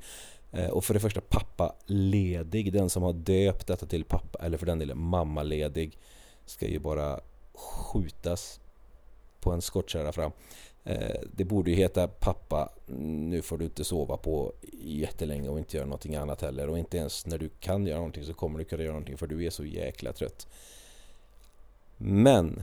Eh, 0.53 0.71
och 0.71 0.85
för 0.85 0.95
det 0.95 1.01
första 1.01 1.21
pappaledig, 1.21 2.73
den 2.73 2.91
som 2.91 3.03
har 3.03 3.13
döpt 3.13 3.67
detta 3.67 3.87
till 3.87 4.05
pappa, 4.05 4.39
eller 4.45 4.59
för 4.59 4.67
den 4.67 4.79
delen 4.79 4.99
mammaledig, 4.99 5.99
ska 6.47 6.69
ju 6.69 6.79
bara 6.79 7.21
skjutas 7.55 8.61
på 9.41 9.53
en 9.53 9.63
skottkärra 9.63 10.13
fram. 10.13 10.33
Eh, 10.85 11.21
det 11.37 11.45
borde 11.45 11.71
ju 11.71 11.77
heta 11.77 12.09
pappa, 12.09 12.69
nu 12.87 13.43
får 13.43 13.59
du 13.59 13.65
inte 13.65 13.85
sova 13.85 14.17
på 14.17 14.53
jättelänge 14.83 15.49
och 15.49 15.59
inte 15.59 15.77
göra 15.77 15.87
någonting 15.87 16.17
annat 16.17 16.43
heller. 16.43 16.69
Och 16.69 16.79
inte 16.79 16.97
ens 16.97 17.27
när 17.27 17.39
du 17.39 17.49
kan 17.61 17.87
göra 17.87 17.99
någonting 17.99 18.25
så 18.25 18.35
kommer 18.35 18.59
du 18.59 18.65
kunna 18.65 18.83
göra 18.83 18.93
någonting 18.93 19.17
för 19.17 19.27
du 19.27 19.45
är 19.45 19.51
så 19.51 19.65
jäkla 19.65 20.13
trött. 20.13 20.47
Men 21.97 22.63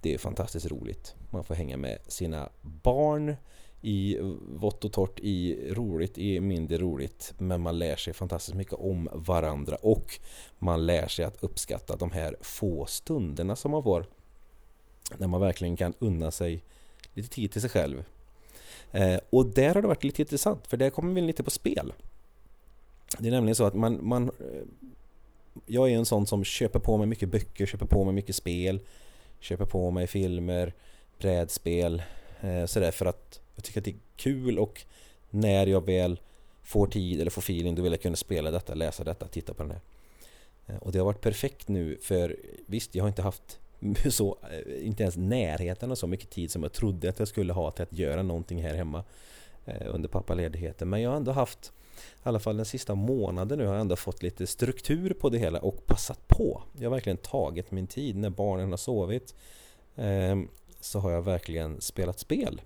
det 0.00 0.14
är 0.14 0.18
fantastiskt 0.18 0.66
roligt. 0.66 1.14
Man 1.30 1.44
får 1.44 1.54
hänga 1.54 1.76
med 1.76 1.98
sina 2.06 2.48
barn 2.60 3.36
i 3.84 4.18
vått 4.48 4.84
och 4.84 4.92
torrt, 4.92 5.20
i 5.20 5.68
roligt, 5.72 6.18
i 6.18 6.40
mindre 6.40 6.78
roligt. 6.78 7.34
Men 7.38 7.60
man 7.60 7.78
lär 7.78 7.96
sig 7.96 8.12
fantastiskt 8.12 8.56
mycket 8.56 8.74
om 8.74 9.08
varandra 9.12 9.76
och 9.82 10.18
man 10.58 10.86
lär 10.86 11.08
sig 11.08 11.24
att 11.24 11.42
uppskatta 11.44 11.96
de 11.96 12.10
här 12.10 12.36
få 12.40 12.86
stunderna 12.86 13.56
som 13.56 13.70
man 13.70 13.82
får. 13.82 14.06
När 15.18 15.26
man 15.26 15.40
verkligen 15.40 15.76
kan 15.76 15.94
unna 15.98 16.30
sig 16.30 16.62
lite 17.14 17.28
tid 17.28 17.52
till 17.52 17.60
sig 17.60 17.70
själv. 17.70 18.04
Eh, 18.92 19.18
och 19.30 19.46
där 19.46 19.74
har 19.74 19.82
det 19.82 19.88
varit 19.88 20.04
lite 20.04 20.22
intressant, 20.22 20.66
för 20.66 20.76
där 20.76 20.90
kommer 20.90 21.14
vi 21.14 21.20
lite 21.20 21.42
på 21.42 21.50
spel. 21.50 21.92
Det 23.18 23.28
är 23.28 23.32
nämligen 23.32 23.54
så 23.54 23.64
att 23.64 23.74
man, 23.74 24.06
man 24.06 24.28
eh, 24.28 24.62
jag 25.66 25.90
är 25.90 25.96
en 25.96 26.06
sån 26.06 26.26
som 26.26 26.44
köper 26.44 26.78
på 26.78 26.96
mig 26.96 27.06
mycket 27.06 27.28
böcker, 27.28 27.66
köper 27.66 27.86
på 27.86 28.04
mig 28.04 28.14
mycket 28.14 28.36
spel, 28.36 28.80
köper 29.40 29.64
på 29.64 29.90
mig 29.90 30.06
filmer, 30.06 30.72
brädspel, 31.18 32.02
eh, 32.40 32.66
sådär 32.66 32.90
för 32.90 33.06
att 33.06 33.40
jag 33.54 33.64
tycker 33.64 33.80
att 33.80 33.84
det 33.84 33.90
är 33.90 34.00
kul 34.16 34.58
och 34.58 34.82
när 35.30 35.66
jag 35.66 35.86
väl 35.86 36.20
får 36.62 36.86
tid 36.86 37.20
eller 37.20 37.30
får 37.30 37.42
feeling 37.42 37.74
då 37.74 37.82
vill 37.82 37.92
jag 37.92 38.02
kunna 38.02 38.16
spela 38.16 38.50
detta, 38.50 38.74
läsa 38.74 39.04
detta, 39.04 39.28
titta 39.28 39.54
på 39.54 39.62
den 39.62 39.72
här. 39.72 39.80
Eh, 40.66 40.76
och 40.76 40.92
det 40.92 40.98
har 40.98 41.06
varit 41.06 41.20
perfekt 41.20 41.68
nu 41.68 41.98
för 42.02 42.36
visst, 42.66 42.94
jag 42.94 43.04
har 43.04 43.08
inte 43.08 43.22
haft 43.22 43.60
så, 44.10 44.38
eh, 44.50 44.86
inte 44.86 45.02
ens 45.02 45.16
närheten 45.16 45.90
av 45.90 45.94
så 45.94 46.06
mycket 46.06 46.30
tid 46.30 46.50
som 46.50 46.62
jag 46.62 46.72
trodde 46.72 47.08
att 47.08 47.18
jag 47.18 47.28
skulle 47.28 47.52
ha 47.52 47.70
till 47.70 47.82
att 47.82 47.92
göra 47.92 48.22
någonting 48.22 48.62
här 48.62 48.74
hemma 48.74 49.04
eh, 49.64 49.94
under 49.94 50.08
pappaledigheten. 50.08 50.90
Men 50.90 51.02
jag 51.02 51.10
har 51.10 51.16
ändå 51.16 51.32
haft, 51.32 51.72
i 51.96 52.28
alla 52.28 52.40
fall 52.40 52.56
den 52.56 52.66
sista 52.66 52.94
månaden 52.94 53.58
nu, 53.58 53.66
har 53.66 53.74
jag 53.74 53.80
ändå 53.80 53.96
fått 53.96 54.22
lite 54.22 54.46
struktur 54.46 55.14
på 55.14 55.28
det 55.28 55.38
hela 55.38 55.60
och 55.60 55.86
passat 55.86 56.28
på. 56.28 56.62
Jag 56.78 56.84
har 56.84 56.94
verkligen 56.94 57.18
tagit 57.18 57.70
min 57.70 57.86
tid 57.86 58.16
när 58.16 58.30
barnen 58.30 58.70
har 58.70 58.76
sovit. 58.76 59.34
Ehm, 59.96 60.48
så 60.80 60.98
har 60.98 61.10
jag 61.10 61.22
verkligen 61.22 61.80
spelat 61.80 62.18
spel. 62.18 62.60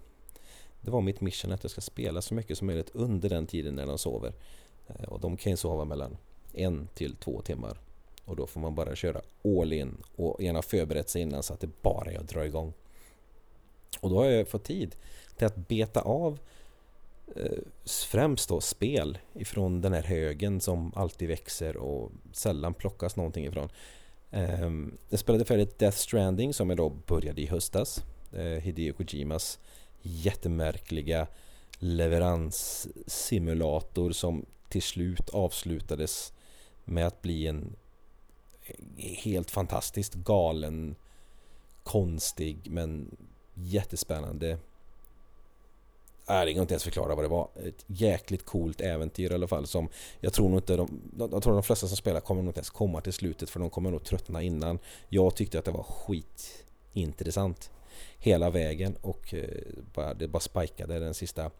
Det 0.88 0.92
var 0.92 1.00
mitt 1.00 1.20
mission 1.20 1.52
att 1.52 1.64
jag 1.64 1.70
ska 1.70 1.80
spela 1.80 2.22
så 2.22 2.34
mycket 2.34 2.58
som 2.58 2.66
möjligt 2.66 2.90
under 2.92 3.28
den 3.28 3.46
tiden 3.46 3.74
när 3.74 3.86
de 3.86 3.98
sover. 3.98 4.32
Eh, 4.86 5.08
och 5.08 5.20
de 5.20 5.36
kan 5.36 5.52
ju 5.52 5.56
sova 5.56 5.84
mellan 5.84 6.16
en 6.52 6.88
till 6.94 7.16
två 7.16 7.42
timmar. 7.42 7.80
Och 8.24 8.36
då 8.36 8.46
får 8.46 8.60
man 8.60 8.74
bara 8.74 8.96
köra 8.96 9.20
all 9.44 9.72
in 9.72 9.96
och 10.16 10.42
gärna 10.42 10.62
förberett 10.62 11.10
sig 11.10 11.22
innan 11.22 11.42
så 11.42 11.54
att 11.54 11.60
det 11.60 11.82
bara 11.82 12.12
är 12.12 12.18
att 12.18 12.28
dra 12.28 12.46
igång. 12.46 12.72
Och 14.00 14.10
då 14.10 14.16
har 14.16 14.24
jag 14.24 14.48
fått 14.48 14.64
tid 14.64 14.96
till 15.36 15.46
att 15.46 15.68
beta 15.68 16.00
av 16.00 16.38
eh, 17.36 17.58
främst 17.86 18.48
då 18.48 18.60
spel 18.60 19.18
ifrån 19.34 19.80
den 19.80 19.92
här 19.92 20.02
högen 20.02 20.60
som 20.60 20.92
alltid 20.96 21.28
växer 21.28 21.76
och 21.76 22.12
sällan 22.32 22.74
plockas 22.74 23.16
någonting 23.16 23.46
ifrån. 23.46 23.68
Ehm, 24.30 24.98
jag 25.08 25.20
spelade 25.20 25.44
färdigt 25.44 25.78
Death 25.78 25.96
Stranding 25.96 26.54
som 26.54 26.68
jag 26.70 26.76
då 26.76 26.88
började 26.88 27.42
i 27.42 27.46
höstas. 27.46 28.04
Eh, 28.32 28.42
Hideo 28.42 28.92
Kojimas 28.92 29.58
jättemärkliga 30.02 31.26
leveranssimulator 31.78 34.12
som 34.12 34.46
till 34.68 34.82
slut 34.82 35.30
avslutades 35.30 36.32
med 36.84 37.06
att 37.06 37.22
bli 37.22 37.46
en 37.46 37.76
helt 38.96 39.50
fantastiskt 39.50 40.14
galen, 40.14 40.96
konstig 41.82 42.58
men 42.70 43.16
jättespännande 43.54 44.58
Nej, 46.28 46.46
det 46.46 46.52
går 46.52 46.62
inte 46.62 46.74
ens 46.74 46.84
förklara 46.84 47.14
vad 47.14 47.24
det 47.24 47.28
var. 47.28 47.48
Ett 47.54 47.84
jäkligt 47.86 48.44
coolt 48.44 48.80
äventyr 48.80 49.30
i 49.30 49.34
alla 49.34 49.48
fall 49.48 49.66
som 49.66 49.88
jag 50.20 50.32
tror 50.32 50.48
nog 50.48 50.58
inte 50.58 50.76
de, 50.76 51.00
jag 51.18 51.42
tror 51.42 51.54
de 51.54 51.62
flesta 51.62 51.86
som 51.86 51.96
spelar 51.96 52.20
kommer 52.20 52.42
nog 52.42 52.50
inte 52.50 52.58
ens 52.58 52.70
komma 52.70 53.00
till 53.00 53.12
slutet 53.12 53.50
för 53.50 53.60
de 53.60 53.70
kommer 53.70 53.90
nog 53.90 54.04
tröttna 54.04 54.42
innan. 54.42 54.78
Jag 55.08 55.36
tyckte 55.36 55.58
att 55.58 55.64
det 55.64 55.70
var 55.70 55.82
skitintressant 55.82 57.70
hela 58.18 58.50
vägen 58.50 58.96
och 59.00 59.34
eh, 59.34 59.44
bara, 59.94 60.14
det 60.14 60.28
bara 60.28 60.40
spikade 60.40 60.98
den 60.98 61.14
sista 61.14 61.50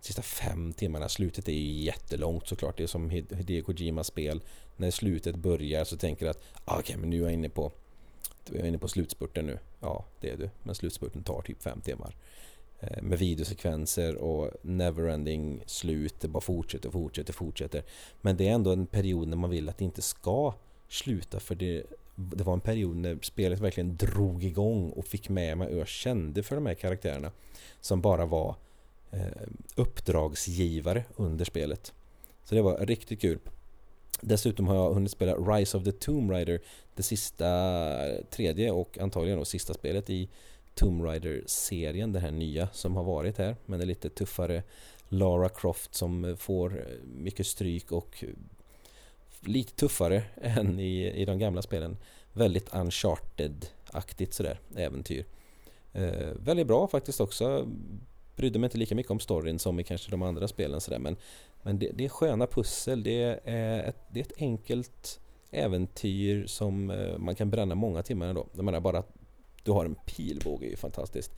sista 0.00 0.22
fem 0.22 0.72
timmarna. 0.72 1.08
Slutet 1.08 1.48
är 1.48 1.52
ju 1.52 1.82
jättelångt 1.84 2.48
såklart. 2.48 2.76
Det 2.76 2.82
är 2.82 2.86
som 2.86 3.10
Hideo 3.10 3.64
Kojimas 3.64 4.06
spel. 4.06 4.42
När 4.76 4.90
slutet 4.90 5.36
börjar 5.36 5.84
så 5.84 5.96
tänker 5.96 6.24
du 6.24 6.30
att 6.30 6.42
ah, 6.64 6.78
okej, 6.78 6.80
okay, 6.80 6.96
men 6.96 7.10
nu 7.10 7.16
är 7.16 7.22
jag 7.22 7.32
inne 7.32 7.48
på 7.48 7.72
jag 8.50 8.60
är 8.60 8.64
inne 8.64 8.78
på 8.78 8.88
slutspurten 8.88 9.46
nu. 9.46 9.58
Ja, 9.80 10.04
det 10.20 10.30
är 10.30 10.36
du. 10.36 10.50
Men 10.62 10.74
slutspurten 10.74 11.22
tar 11.22 11.42
typ 11.42 11.62
fem 11.62 11.80
timmar. 11.80 12.16
Eh, 12.80 13.02
med 13.02 13.18
videosekvenser 13.18 14.16
och 14.16 14.50
neverending 14.62 15.62
slut. 15.66 16.20
Det 16.20 16.28
bara 16.28 16.40
fortsätter, 16.40 16.90
fortsätter, 16.90 17.32
fortsätter. 17.32 17.82
Men 18.20 18.36
det 18.36 18.48
är 18.48 18.52
ändå 18.52 18.72
en 18.72 18.86
period 18.86 19.28
när 19.28 19.36
man 19.36 19.50
vill 19.50 19.68
att 19.68 19.78
det 19.78 19.84
inte 19.84 20.02
ska 20.02 20.54
sluta 20.88 21.40
för 21.40 21.54
det, 21.54 21.82
det 22.16 22.44
var 22.44 22.52
en 22.52 22.60
period 22.60 22.96
när 22.96 23.18
spelet 23.22 23.60
verkligen 23.60 23.96
drog 23.96 24.44
igång 24.44 24.90
och 24.90 25.06
fick 25.06 25.28
med 25.28 25.58
mig 25.58 25.68
och 25.68 25.78
jag 25.78 25.88
kände 25.88 26.42
för 26.42 26.54
de 26.54 26.66
här 26.66 26.74
karaktärerna 26.74 27.32
som 27.80 28.00
bara 28.00 28.26
var 28.26 28.56
eh, 29.10 29.26
uppdragsgivare 29.74 31.04
under 31.16 31.44
spelet. 31.44 31.92
Så 32.44 32.54
det 32.54 32.62
var 32.62 32.86
riktigt 32.86 33.20
kul. 33.20 33.38
Dessutom 34.20 34.68
har 34.68 34.76
jag 34.76 34.94
hunnit 34.94 35.10
spela 35.10 35.34
Rise 35.34 35.76
of 35.76 35.84
the 35.84 35.92
Tomb 35.92 36.30
Raider, 36.30 36.60
det 36.94 37.02
sista, 37.02 37.46
tredje 38.30 38.70
och 38.70 38.98
antagligen 38.98 39.38
då 39.38 39.44
sista 39.44 39.74
spelet 39.74 40.10
i 40.10 40.28
Tomb 40.74 41.04
Raider-serien, 41.04 42.12
den 42.12 42.22
här 42.22 42.30
nya 42.30 42.68
som 42.72 42.96
har 42.96 43.04
varit 43.04 43.38
här. 43.38 43.56
Men 43.66 43.78
det 43.78 43.84
är 43.84 43.86
lite 43.86 44.10
tuffare 44.10 44.62
Lara 45.08 45.48
Croft 45.48 45.94
som 45.94 46.36
får 46.38 46.78
eh, 46.78 46.84
mycket 47.04 47.46
stryk 47.46 47.92
och 47.92 48.24
lite 49.48 49.72
tuffare 49.72 50.22
än 50.42 50.80
i, 50.80 51.22
i 51.22 51.24
de 51.24 51.38
gamla 51.38 51.62
spelen. 51.62 51.96
Väldigt 52.32 52.68
uncharted-aktigt 52.74 54.32
sådär, 54.32 54.60
äventyr. 54.76 55.24
Eh, 55.92 56.32
väldigt 56.44 56.66
bra 56.66 56.88
faktiskt 56.88 57.20
också. 57.20 57.68
Brydde 58.36 58.58
mig 58.58 58.66
inte 58.66 58.78
lika 58.78 58.94
mycket 58.94 59.10
om 59.12 59.20
storyn 59.20 59.58
som 59.58 59.80
i 59.80 59.84
kanske 59.84 60.10
de 60.10 60.22
andra 60.22 60.48
spelen 60.48 60.80
sådär 60.80 60.98
men, 60.98 61.16
men 61.62 61.78
det, 61.78 61.90
det 61.94 62.04
är 62.04 62.08
sköna 62.08 62.46
pussel, 62.46 63.02
det 63.02 63.40
är, 63.44 63.88
ett, 63.88 63.96
det 64.10 64.20
är 64.20 64.24
ett 64.24 64.38
enkelt 64.38 65.20
äventyr 65.50 66.46
som 66.46 66.90
eh, 66.90 67.18
man 67.18 67.34
kan 67.34 67.50
bränna 67.50 67.74
många 67.74 68.02
timmar 68.02 68.26
ändå. 68.26 68.46
Jag 68.52 68.64
menar 68.64 68.80
bara 68.80 68.98
att 68.98 69.12
du 69.62 69.72
har 69.72 69.84
en 69.84 69.94
pilbåge 69.94 70.66
är 70.66 70.70
ju 70.70 70.76
fantastiskt. 70.76 71.32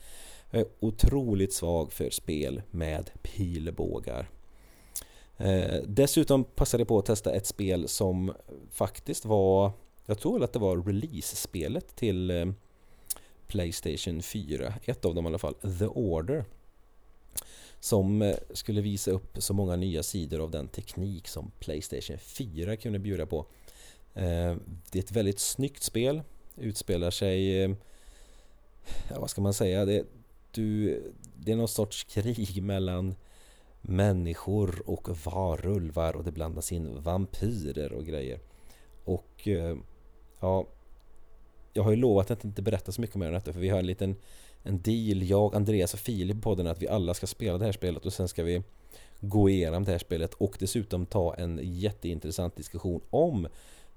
Jag 0.50 0.60
är 0.60 0.66
otroligt 0.80 1.52
svag 1.52 1.92
för 1.92 2.10
spel 2.10 2.62
med 2.70 3.10
pilbågar. 3.22 4.28
Eh, 5.38 5.82
dessutom 5.86 6.44
passade 6.44 6.80
jag 6.80 6.88
på 6.88 6.98
att 6.98 7.06
testa 7.06 7.32
ett 7.32 7.46
spel 7.46 7.88
som 7.88 8.32
faktiskt 8.70 9.24
var, 9.24 9.72
jag 10.06 10.18
tror 10.18 10.44
att 10.44 10.52
det 10.52 10.58
var 10.58 10.82
release-spelet 10.82 11.96
till 11.96 12.30
eh, 12.30 12.46
Playstation 13.46 14.22
4, 14.22 14.74
ett 14.84 15.04
av 15.04 15.14
dem 15.14 15.24
i 15.24 15.28
alla 15.28 15.38
fall, 15.38 15.54
The 15.54 15.86
Order. 15.86 16.44
Som 17.80 18.22
eh, 18.22 18.36
skulle 18.50 18.80
visa 18.80 19.10
upp 19.10 19.36
så 19.42 19.54
många 19.54 19.76
nya 19.76 20.02
sidor 20.02 20.40
av 20.40 20.50
den 20.50 20.68
teknik 20.68 21.28
som 21.28 21.50
Playstation 21.58 22.18
4 22.18 22.76
kunde 22.76 22.98
bjuda 22.98 23.26
på. 23.26 23.46
Eh, 24.14 24.56
det 24.90 24.98
är 24.98 25.02
ett 25.02 25.12
väldigt 25.12 25.40
snyggt 25.40 25.82
spel, 25.82 26.22
utspelar 26.56 27.10
sig, 27.10 27.62
eh, 27.62 27.70
ja, 29.10 29.20
vad 29.20 29.30
ska 29.30 29.40
man 29.40 29.54
säga, 29.54 29.84
det, 29.84 30.04
du, 30.50 31.02
det 31.36 31.52
är 31.52 31.56
någon 31.56 31.68
sorts 31.68 32.04
krig 32.04 32.62
mellan 32.62 33.14
människor 33.80 34.82
och 34.86 35.08
varulvar 35.24 36.16
och 36.16 36.24
det 36.24 36.32
blandas 36.32 36.72
in 36.72 37.02
vampyrer 37.02 37.92
och 37.92 38.04
grejer. 38.04 38.40
Och 39.04 39.48
eh, 39.48 39.76
ja, 40.40 40.66
jag 41.72 41.82
har 41.82 41.90
ju 41.90 41.96
lovat 41.96 42.30
att 42.30 42.44
inte 42.44 42.62
berätta 42.62 42.92
så 42.92 43.00
mycket 43.00 43.16
mer 43.16 43.26
om 43.26 43.32
detta 43.32 43.52
för 43.52 43.60
vi 43.60 43.68
har 43.68 43.78
en 43.78 43.86
liten 43.86 44.16
en 44.62 44.80
deal, 44.80 45.22
jag, 45.22 45.54
Andreas 45.54 45.94
och 45.94 46.00
Filip 46.00 46.42
på 46.42 46.54
den 46.54 46.66
att 46.66 46.82
vi 46.82 46.88
alla 46.88 47.14
ska 47.14 47.26
spela 47.26 47.58
det 47.58 47.64
här 47.64 47.72
spelet 47.72 48.06
och 48.06 48.12
sen 48.12 48.28
ska 48.28 48.42
vi 48.42 48.62
gå 49.20 49.48
igenom 49.48 49.84
det 49.84 49.90
här 49.90 49.98
spelet 49.98 50.34
och 50.34 50.56
dessutom 50.58 51.06
ta 51.06 51.34
en 51.34 51.60
jätteintressant 51.62 52.56
diskussion 52.56 53.00
om 53.10 53.48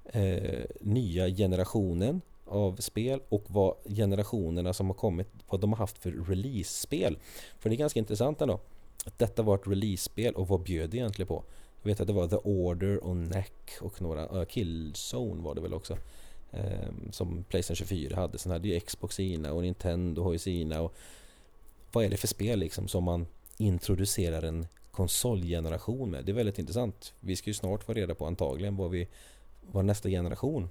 eh, 0.04 0.64
nya 0.80 1.28
generationen 1.28 2.20
av 2.44 2.76
spel 2.76 3.20
och 3.28 3.44
vad 3.48 3.74
generationerna 3.84 4.72
som 4.72 4.86
har 4.86 4.94
kommit, 4.94 5.28
vad 5.48 5.60
de 5.60 5.72
har 5.72 5.78
haft 5.78 5.98
för 5.98 6.10
release-spel. 6.10 7.18
För 7.58 7.70
det 7.70 7.74
är 7.74 7.78
ganska 7.78 8.00
intressant 8.00 8.40
ändå 8.40 8.60
att 9.04 9.18
detta 9.18 9.42
var 9.42 9.54
ett 9.54 9.66
release-spel 9.66 10.34
och 10.34 10.48
vad 10.48 10.62
bjöd 10.62 10.90
det 10.90 10.96
egentligen 10.96 11.26
på? 11.26 11.44
Jag 11.82 11.90
vet 11.90 12.00
att 12.00 12.06
det 12.06 12.12
var 12.12 12.28
The 12.28 12.36
Order 12.36 13.04
och 13.04 13.16
Neck 13.16 13.72
och 13.80 14.02
några, 14.02 14.40
uh, 14.40 14.44
Killzone 14.44 15.42
var 15.42 15.54
det 15.54 15.60
väl 15.60 15.74
också. 15.74 15.98
Um, 16.50 17.12
som 17.12 17.44
Playstation 17.44 17.76
24 17.76 18.16
hade. 18.16 18.38
Sen 18.38 18.52
hade 18.52 18.68
ju 18.68 18.80
Xbox 18.80 19.14
sina 19.16 19.52
och 19.52 19.62
Nintendo 19.62 20.22
har 20.22 20.32
ju 20.32 20.38
sina. 20.38 20.80
Och 20.80 20.94
vad 21.92 22.04
är 22.04 22.08
det 22.08 22.16
för 22.16 22.26
spel 22.26 22.58
liksom 22.58 22.88
som 22.88 23.04
man 23.04 23.26
introducerar 23.56 24.42
en 24.42 24.66
konsolgeneration 24.90 26.10
med? 26.10 26.24
Det 26.24 26.32
är 26.32 26.34
väldigt 26.34 26.58
intressant. 26.58 27.14
Vi 27.20 27.36
ska 27.36 27.50
ju 27.50 27.54
snart 27.54 27.84
få 27.84 27.92
reda 27.92 28.14
på 28.14 28.26
antagligen 28.26 28.76
vad, 28.76 28.90
vi, 28.90 29.08
vad 29.72 29.84
nästa 29.84 30.08
generation 30.08 30.68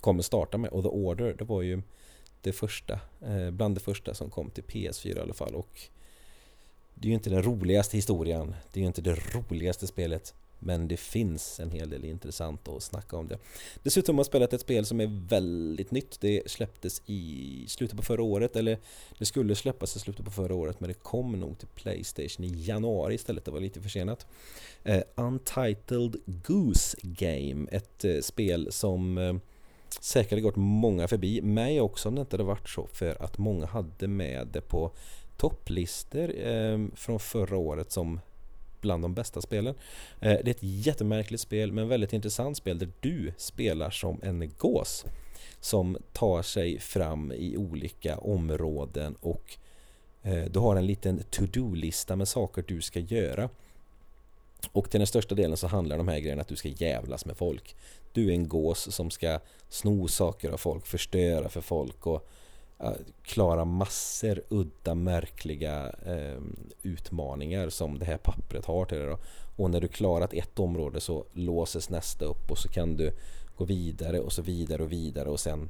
kommer 0.00 0.22
starta 0.22 0.58
med. 0.58 0.70
Och 0.70 0.82
The 0.82 0.88
Order, 0.88 1.34
det 1.38 1.44
var 1.44 1.62
ju 1.62 1.82
det 2.40 2.52
första, 2.52 3.00
eh, 3.20 3.50
bland 3.50 3.76
det 3.76 3.80
första 3.80 4.14
som 4.14 4.30
kom 4.30 4.50
till 4.50 4.64
PS4 4.64 5.16
i 5.16 5.20
alla 5.20 5.34
fall. 5.34 5.54
Och 5.54 5.80
det 6.98 7.08
är 7.08 7.10
ju 7.10 7.14
inte 7.14 7.30
den 7.30 7.42
roligaste 7.42 7.96
historien. 7.96 8.54
Det 8.72 8.80
är 8.80 8.82
ju 8.82 8.86
inte 8.86 9.02
det 9.02 9.34
roligaste 9.34 9.86
spelet. 9.86 10.34
Men 10.58 10.88
det 10.88 10.96
finns 10.96 11.60
en 11.60 11.70
hel 11.70 11.90
del 11.90 12.04
intressant 12.04 12.68
att 12.68 12.82
snacka 12.82 13.16
om 13.16 13.28
det. 13.28 13.38
Dessutom 13.82 14.16
har 14.16 14.20
jag 14.20 14.26
spelat 14.26 14.52
ett 14.52 14.60
spel 14.60 14.86
som 14.86 15.00
är 15.00 15.28
väldigt 15.28 15.90
nytt. 15.90 16.20
Det 16.20 16.50
släpptes 16.50 17.02
i 17.06 17.64
slutet 17.68 17.96
på 17.96 18.02
förra 18.02 18.22
året, 18.22 18.56
eller 18.56 18.78
det 19.18 19.24
skulle 19.24 19.54
släppas 19.54 19.96
i 19.96 19.98
slutet 19.98 20.24
på 20.24 20.30
förra 20.30 20.54
året 20.54 20.80
men 20.80 20.88
det 20.88 20.94
kom 20.94 21.32
nog 21.32 21.58
till 21.58 21.68
Playstation 21.68 22.44
i 22.44 22.50
januari 22.54 23.14
istället. 23.14 23.44
Det 23.44 23.50
var 23.50 23.60
lite 23.60 23.80
försenat. 23.80 24.26
Uh, 24.88 25.00
Untitled 25.14 26.16
Goose 26.26 26.96
Game, 27.02 27.66
ett 27.70 28.04
uh, 28.04 28.20
spel 28.20 28.72
som 28.72 29.18
uh, 29.18 29.36
säkert 30.00 30.42
gått 30.42 30.56
många 30.56 31.08
förbi, 31.08 31.42
mig 31.42 31.80
också 31.80 32.08
om 32.08 32.14
det 32.14 32.20
inte 32.20 32.34
hade 32.34 32.44
varit 32.44 32.68
så 32.68 32.86
för 32.86 33.22
att 33.22 33.38
många 33.38 33.66
hade 33.66 34.08
med 34.08 34.48
det 34.52 34.60
på 34.60 34.92
topplistor 35.36 36.46
eh, 36.46 36.78
från 36.94 37.20
förra 37.20 37.56
året 37.56 37.92
som 37.92 38.20
bland 38.80 39.04
de 39.04 39.14
bästa 39.14 39.40
spelen. 39.40 39.74
Eh, 40.20 40.38
det 40.44 40.46
är 40.46 40.50
ett 40.50 40.62
jättemärkligt 40.62 41.40
spel 41.40 41.72
men 41.72 41.88
väldigt 41.88 42.12
intressant 42.12 42.56
spel 42.56 42.78
där 42.78 42.92
du 43.00 43.32
spelar 43.36 43.90
som 43.90 44.20
en 44.22 44.52
gås 44.58 45.04
som 45.60 45.96
tar 46.12 46.42
sig 46.42 46.78
fram 46.78 47.32
i 47.32 47.56
olika 47.56 48.18
områden 48.18 49.14
och 49.20 49.58
eh, 50.22 50.44
du 50.44 50.58
har 50.58 50.76
en 50.76 50.86
liten 50.86 51.22
to-do-lista 51.30 52.16
med 52.16 52.28
saker 52.28 52.64
du 52.68 52.80
ska 52.80 53.00
göra. 53.00 53.48
Och 54.72 54.90
till 54.90 55.00
den 55.00 55.06
största 55.06 55.34
delen 55.34 55.56
så 55.56 55.66
handlar 55.66 55.98
de 55.98 56.08
här 56.08 56.18
grejerna 56.18 56.42
att 56.42 56.48
du 56.48 56.56
ska 56.56 56.68
jävlas 56.68 57.26
med 57.26 57.36
folk. 57.36 57.76
Du 58.12 58.28
är 58.28 58.32
en 58.32 58.48
gås 58.48 58.94
som 58.94 59.10
ska 59.10 59.40
sno 59.68 60.08
saker 60.08 60.50
av 60.50 60.56
folk, 60.56 60.86
förstöra 60.86 61.48
för 61.48 61.60
folk 61.60 62.06
och 62.06 62.28
klara 63.22 63.64
massor 63.64 64.42
udda 64.48 64.94
märkliga 64.94 65.92
eh, 66.06 66.40
utmaningar 66.82 67.68
som 67.68 67.98
det 67.98 68.04
här 68.04 68.16
pappret 68.16 68.64
har 68.64 68.84
till 68.84 68.98
dig. 68.98 69.06
Då. 69.06 69.18
Och 69.56 69.70
när 69.70 69.80
du 69.80 69.88
klarat 69.88 70.32
ett 70.32 70.58
område 70.58 71.00
så 71.00 71.24
låses 71.32 71.90
nästa 71.90 72.24
upp 72.24 72.50
och 72.50 72.58
så 72.58 72.68
kan 72.68 72.96
du 72.96 73.12
gå 73.56 73.64
vidare 73.64 74.20
och 74.20 74.32
så 74.32 74.42
vidare 74.42 74.82
och 74.82 74.92
vidare 74.92 75.28
och 75.28 75.40
sen 75.40 75.68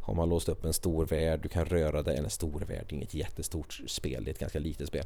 har 0.00 0.14
man 0.14 0.28
låst 0.28 0.48
upp 0.48 0.64
en 0.64 0.72
stor 0.72 1.06
värld, 1.06 1.40
du 1.42 1.48
kan 1.48 1.64
röra 1.64 2.02
dig, 2.02 2.16
en 2.16 2.30
stor 2.30 2.60
värld, 2.60 2.84
det 2.88 2.92
är 2.92 2.96
inget 2.96 3.14
jättestort 3.14 3.80
spel, 3.86 4.24
det 4.24 4.30
är 4.30 4.32
ett 4.32 4.38
ganska 4.38 4.58
litet 4.58 4.88
spel. 4.88 5.04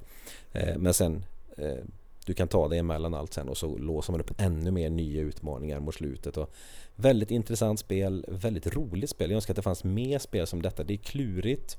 Eh, 0.52 0.76
men 0.78 0.94
sen 0.94 1.24
eh, 1.56 1.84
du 2.26 2.34
kan 2.34 2.48
ta 2.48 2.68
dig 2.68 2.78
emellan 2.78 3.14
allt 3.14 3.34
sen 3.34 3.48
och 3.48 3.56
så 3.56 3.78
låser 3.78 4.12
man 4.12 4.20
upp 4.20 4.40
ännu 4.40 4.70
mer 4.70 4.90
nya 4.90 5.20
utmaningar 5.20 5.80
mot 5.80 5.94
slutet. 5.94 6.36
Och 6.36 6.54
väldigt 6.94 7.30
intressant 7.30 7.80
spel, 7.80 8.24
väldigt 8.28 8.74
roligt 8.74 9.10
spel. 9.10 9.30
Jag 9.30 9.36
önskar 9.36 9.52
att 9.52 9.56
det 9.56 9.62
fanns 9.62 9.84
mer 9.84 10.18
spel 10.18 10.46
som 10.46 10.62
detta. 10.62 10.84
Det 10.84 10.94
är 10.94 10.98
klurigt. 10.98 11.78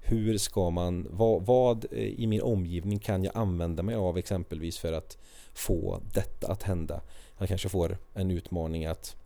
Hur 0.00 0.38
ska 0.38 0.70
man, 0.70 1.06
vad, 1.10 1.46
vad 1.46 1.84
eh, 1.90 1.98
i 1.98 2.26
min 2.26 2.42
omgivning 2.42 2.98
kan 2.98 3.24
jag 3.24 3.36
använda 3.36 3.82
mig 3.82 3.94
av 3.94 4.18
exempelvis 4.18 4.78
för 4.78 4.92
att 4.92 5.18
få 5.54 6.00
detta 6.14 6.52
att 6.52 6.62
hända? 6.62 7.00
Jag 7.38 7.48
kanske 7.48 7.68
får 7.68 7.98
en 8.14 8.30
utmaning 8.30 8.86
att 8.86 9.16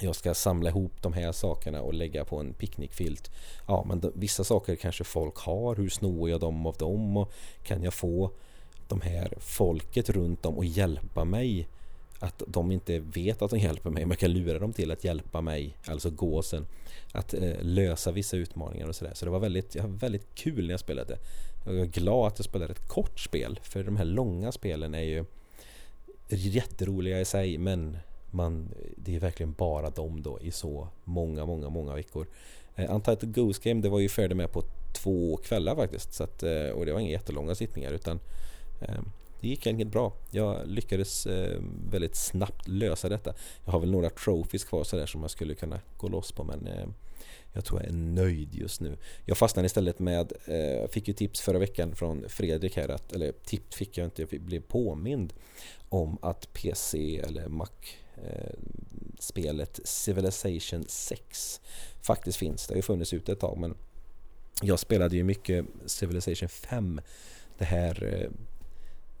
jag 0.00 0.16
ska 0.16 0.34
samla 0.34 0.70
ihop 0.70 1.02
de 1.02 1.12
här 1.12 1.32
sakerna 1.32 1.82
och 1.82 1.94
lägga 1.94 2.24
på 2.24 2.38
en 2.38 2.54
picknickfilt. 2.54 3.30
Ja, 3.66 3.84
men 3.88 4.12
vissa 4.14 4.44
saker 4.44 4.76
kanske 4.76 5.04
folk 5.04 5.36
har. 5.36 5.74
Hur 5.74 5.88
snor 5.88 6.30
jag 6.30 6.40
dem 6.40 6.66
av 6.66 6.76
dem? 6.76 7.16
Och 7.16 7.32
kan 7.62 7.82
jag 7.82 7.94
få 7.94 8.30
de 8.88 9.00
här 9.00 9.34
folket 9.38 10.10
runt 10.10 10.46
om 10.46 10.54
och 10.56 10.64
hjälpa 10.64 11.24
mig 11.24 11.68
att 12.18 12.42
de 12.46 12.72
inte 12.72 12.98
vet 12.98 13.42
att 13.42 13.50
de 13.50 13.58
hjälper 13.58 13.90
mig, 13.90 14.02
men 14.02 14.10
jag 14.10 14.18
kan 14.18 14.32
lura 14.32 14.58
dem 14.58 14.72
till 14.72 14.90
att 14.90 15.04
hjälpa 15.04 15.40
mig, 15.40 15.76
alltså 15.86 16.10
gåsen, 16.10 16.66
att 17.12 17.34
eh, 17.34 17.52
lösa 17.60 18.12
vissa 18.12 18.36
utmaningar 18.36 18.88
och 18.88 18.96
sådär. 18.96 19.14
Så 19.14 19.24
det 19.24 19.30
var 19.30 19.38
väldigt, 19.38 19.74
ja, 19.74 19.86
väldigt 19.86 20.34
kul 20.34 20.66
när 20.66 20.70
jag 20.70 20.80
spelade. 20.80 21.18
Jag 21.66 21.76
är 21.76 21.84
glad 21.84 22.26
att 22.26 22.38
jag 22.38 22.44
spelade 22.44 22.72
ett 22.72 22.88
kort 22.88 23.20
spel, 23.20 23.60
för 23.62 23.84
de 23.84 23.96
här 23.96 24.04
långa 24.04 24.52
spelen 24.52 24.94
är 24.94 25.02
ju 25.02 25.24
jätteroliga 26.28 27.20
i 27.20 27.24
sig, 27.24 27.58
men 27.58 27.98
man, 28.30 28.68
det 28.96 29.16
är 29.16 29.20
verkligen 29.20 29.52
bara 29.52 29.90
dem 29.90 30.22
då 30.22 30.40
i 30.40 30.50
så 30.50 30.88
många, 31.04 31.46
många, 31.46 31.68
många 31.68 31.94
veckor. 31.94 32.26
Eh, 32.76 32.94
Untitled 32.94 33.34
Goose 33.34 33.60
Game, 33.64 33.80
det 33.80 33.88
var 33.88 34.00
ju 34.00 34.08
färdig 34.08 34.36
med 34.36 34.52
på 34.52 34.62
två 34.92 35.36
kvällar 35.36 35.76
faktiskt, 35.76 36.14
så 36.14 36.24
att, 36.24 36.42
eh, 36.42 36.68
och 36.68 36.86
det 36.86 36.92
var 36.92 37.00
inga 37.00 37.10
jättelånga 37.10 37.54
sittningar 37.54 37.92
utan 37.92 38.20
Ehm, 38.88 39.10
det 39.40 39.48
gick 39.48 39.66
egentligen 39.66 39.90
bra. 39.90 40.12
Jag 40.30 40.68
lyckades 40.68 41.26
ehm, 41.26 41.90
väldigt 41.90 42.16
snabbt 42.16 42.68
lösa 42.68 43.08
detta. 43.08 43.34
Jag 43.64 43.72
har 43.72 43.80
väl 43.80 43.90
några 43.90 44.10
trophies 44.10 44.64
kvar 44.64 44.84
sådär 44.84 45.06
som 45.06 45.20
jag 45.20 45.30
skulle 45.30 45.54
kunna 45.54 45.80
gå 45.96 46.08
loss 46.08 46.32
på 46.32 46.44
men 46.44 46.66
ehm, 46.66 46.94
jag 47.54 47.64
tror 47.64 47.80
jag 47.80 47.88
är 47.88 47.94
nöjd 47.94 48.54
just 48.54 48.80
nu. 48.80 48.96
Jag 49.24 49.38
fastnade 49.38 49.66
istället 49.66 49.98
med, 49.98 50.32
eh, 50.46 50.56
jag 50.56 50.90
fick 50.90 51.08
ju 51.08 51.14
tips 51.14 51.40
förra 51.40 51.58
veckan 51.58 51.96
från 51.96 52.28
Fredrik 52.28 52.76
här 52.76 52.88
att, 52.88 53.12
eller 53.12 53.32
tips 53.32 53.76
fick 53.76 53.98
jag 53.98 54.04
inte, 54.04 54.22
jag 54.22 54.40
blev 54.40 54.60
påmind 54.60 55.32
om 55.88 56.18
att 56.22 56.52
PC 56.52 57.18
eller 57.18 57.48
Mac-spelet 57.48 58.58
eh, 59.78 59.84
Civilization 59.84 60.84
6 60.88 61.60
faktiskt 62.02 62.38
finns. 62.38 62.66
Det 62.66 62.74
har 62.74 62.76
ju 62.76 62.82
funnits 62.82 63.12
ute 63.12 63.32
ett 63.32 63.40
tag 63.40 63.58
men 63.58 63.74
jag 64.62 64.78
spelade 64.78 65.16
ju 65.16 65.24
mycket 65.24 65.66
Civilization 65.86 66.48
5 66.48 67.00
det 67.58 67.64
här 67.64 68.04
eh, 68.04 68.30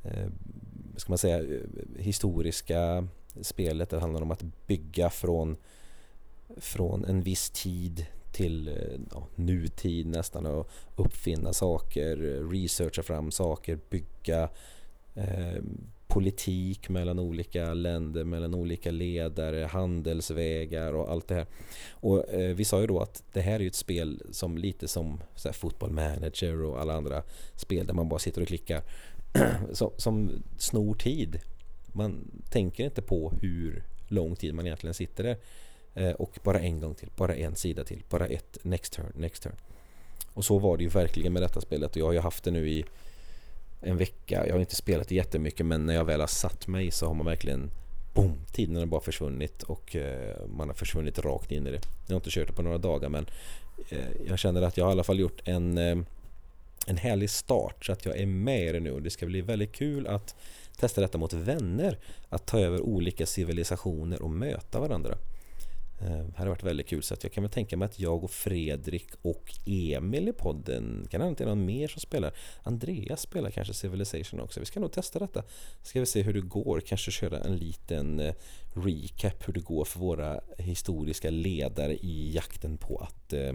Eh, 0.04 0.28
ska 0.96 1.12
man 1.12 1.18
säga, 1.18 1.60
historiska 1.98 3.08
spelet. 3.40 3.90
Det 3.90 4.00
handlar 4.00 4.22
om 4.22 4.30
att 4.30 4.44
bygga 4.66 5.10
från, 5.10 5.56
från 6.56 7.04
en 7.04 7.22
viss 7.22 7.50
tid 7.50 8.06
till 8.32 8.68
eh, 8.68 9.00
ja, 9.10 9.26
nutid 9.34 10.06
nästan 10.06 10.46
och 10.46 10.70
uppfinna 10.96 11.52
saker, 11.52 12.16
researcha 12.50 13.02
fram 13.02 13.30
saker, 13.30 13.78
bygga 13.90 14.48
eh, 15.14 15.62
politik 16.14 16.88
mellan 16.88 17.18
olika 17.18 17.74
länder, 17.74 18.24
mellan 18.24 18.54
olika 18.54 18.90
ledare, 18.90 19.64
handelsvägar 19.64 20.92
och 20.92 21.10
allt 21.10 21.28
det 21.28 21.34
här. 21.34 21.46
Och 21.90 22.28
eh, 22.28 22.54
vi 22.54 22.64
sa 22.64 22.80
ju 22.80 22.86
då 22.86 23.00
att 23.00 23.22
det 23.32 23.40
här 23.40 23.54
är 23.54 23.60
ju 23.60 23.66
ett 23.66 23.74
spel 23.74 24.22
som 24.30 24.58
lite 24.58 24.88
som 24.88 25.20
så 25.34 25.48
här, 25.48 25.52
football 25.52 25.90
manager 25.90 26.62
och 26.62 26.80
alla 26.80 26.94
andra 26.94 27.22
spel 27.54 27.86
där 27.86 27.94
man 27.94 28.08
bara 28.08 28.18
sitter 28.18 28.42
och 28.42 28.48
klickar 28.48 28.82
som, 29.72 29.90
som 29.96 30.42
snor 30.58 30.94
tid. 30.94 31.40
Man 31.92 32.30
tänker 32.50 32.84
inte 32.84 33.02
på 33.02 33.32
hur 33.40 33.82
lång 34.08 34.36
tid 34.36 34.54
man 34.54 34.66
egentligen 34.66 34.94
sitter 34.94 35.24
där. 35.24 35.36
Eh, 35.94 36.12
och 36.12 36.38
bara 36.42 36.60
en 36.60 36.80
gång 36.80 36.94
till, 36.94 37.10
bara 37.16 37.34
en 37.34 37.56
sida 37.56 37.84
till, 37.84 38.02
bara 38.08 38.26
ett 38.26 38.58
next 38.62 38.92
turn, 38.92 39.12
next 39.14 39.42
turn. 39.42 39.56
Och 40.34 40.44
så 40.44 40.58
var 40.58 40.76
det 40.76 40.82
ju 40.82 40.88
verkligen 40.88 41.32
med 41.32 41.42
detta 41.42 41.60
spelet 41.60 41.90
och 41.90 41.96
jag 41.96 42.06
har 42.06 42.12
ju 42.12 42.18
haft 42.18 42.44
det 42.44 42.50
nu 42.50 42.68
i 42.68 42.84
en 43.80 43.96
vecka. 43.96 44.46
Jag 44.46 44.54
har 44.54 44.60
inte 44.60 44.76
spelat 44.76 45.08
det 45.08 45.14
jättemycket 45.14 45.66
men 45.66 45.86
när 45.86 45.94
jag 45.94 46.04
väl 46.04 46.20
har 46.20 46.26
satt 46.26 46.66
mig 46.66 46.90
så 46.90 47.06
har 47.06 47.14
man 47.14 47.26
verkligen 47.26 47.70
boom, 48.14 48.38
tiden 48.52 48.76
har 48.76 48.86
bara 48.86 49.00
försvunnit 49.00 49.62
och 49.62 49.96
eh, 49.96 50.46
man 50.46 50.68
har 50.68 50.74
försvunnit 50.74 51.18
rakt 51.18 51.52
in 51.52 51.66
i 51.66 51.70
det. 51.70 51.80
Jag 52.06 52.14
har 52.14 52.16
inte 52.16 52.30
kört 52.30 52.46
det 52.46 52.52
på 52.52 52.62
några 52.62 52.78
dagar 52.78 53.08
men 53.08 53.26
eh, 53.88 53.98
jag 54.28 54.38
känner 54.38 54.62
att 54.62 54.76
jag 54.76 54.84
har 54.84 54.90
i 54.90 54.92
alla 54.92 55.04
fall 55.04 55.18
gjort 55.18 55.40
en 55.44 55.78
en 56.86 56.96
härlig 56.96 57.30
start 57.30 57.84
så 57.84 57.92
att 57.92 58.04
jag 58.04 58.18
är 58.18 58.26
med 58.26 58.68
i 58.68 58.72
det 58.72 58.80
nu 58.80 58.92
och 58.92 59.02
det 59.02 59.10
ska 59.10 59.26
bli 59.26 59.40
väldigt 59.40 59.72
kul 59.72 60.06
att 60.06 60.34
testa 60.76 61.00
detta 61.00 61.18
mot 61.18 61.32
vänner. 61.32 61.98
Att 62.28 62.46
ta 62.46 62.58
över 62.60 62.80
olika 62.80 63.26
civilisationer 63.26 64.22
och 64.22 64.30
möta 64.30 64.80
varandra. 64.80 65.18
Eh, 66.00 66.18
det 66.26 66.36
hade 66.36 66.50
varit 66.50 66.62
väldigt 66.62 66.88
kul 66.88 67.02
så 67.02 67.14
att 67.14 67.22
jag 67.22 67.32
kan 67.32 67.42
väl 67.42 67.50
tänka 67.50 67.76
mig 67.76 67.86
att 67.86 68.00
jag 68.00 68.24
och 68.24 68.30
Fredrik 68.30 69.08
och 69.22 69.54
Emil 69.66 70.28
i 70.28 70.32
podden, 70.32 71.06
kan 71.10 71.20
det 71.20 71.28
inte 71.28 71.44
någon 71.44 71.64
mer 71.64 71.88
som 71.88 72.00
spelar? 72.00 72.32
Andreas 72.62 73.20
spelar 73.20 73.50
kanske 73.50 73.74
Civilization 73.74 74.40
också. 74.40 74.60
Vi 74.60 74.66
ska 74.66 74.80
nog 74.80 74.92
testa 74.92 75.18
detta. 75.18 75.42
Ska 75.82 76.00
vi 76.00 76.06
se 76.06 76.22
hur 76.22 76.32
det 76.32 76.40
går, 76.40 76.80
kanske 76.80 77.10
köra 77.10 77.38
en 77.38 77.56
liten 77.56 78.20
eh, 78.20 78.34
recap 78.74 79.48
hur 79.48 79.52
det 79.52 79.60
går 79.60 79.84
för 79.84 80.00
våra 80.00 80.40
historiska 80.58 81.30
ledare 81.30 81.94
i 81.94 82.32
jakten 82.34 82.76
på 82.76 82.98
att 82.98 83.32
eh, 83.32 83.52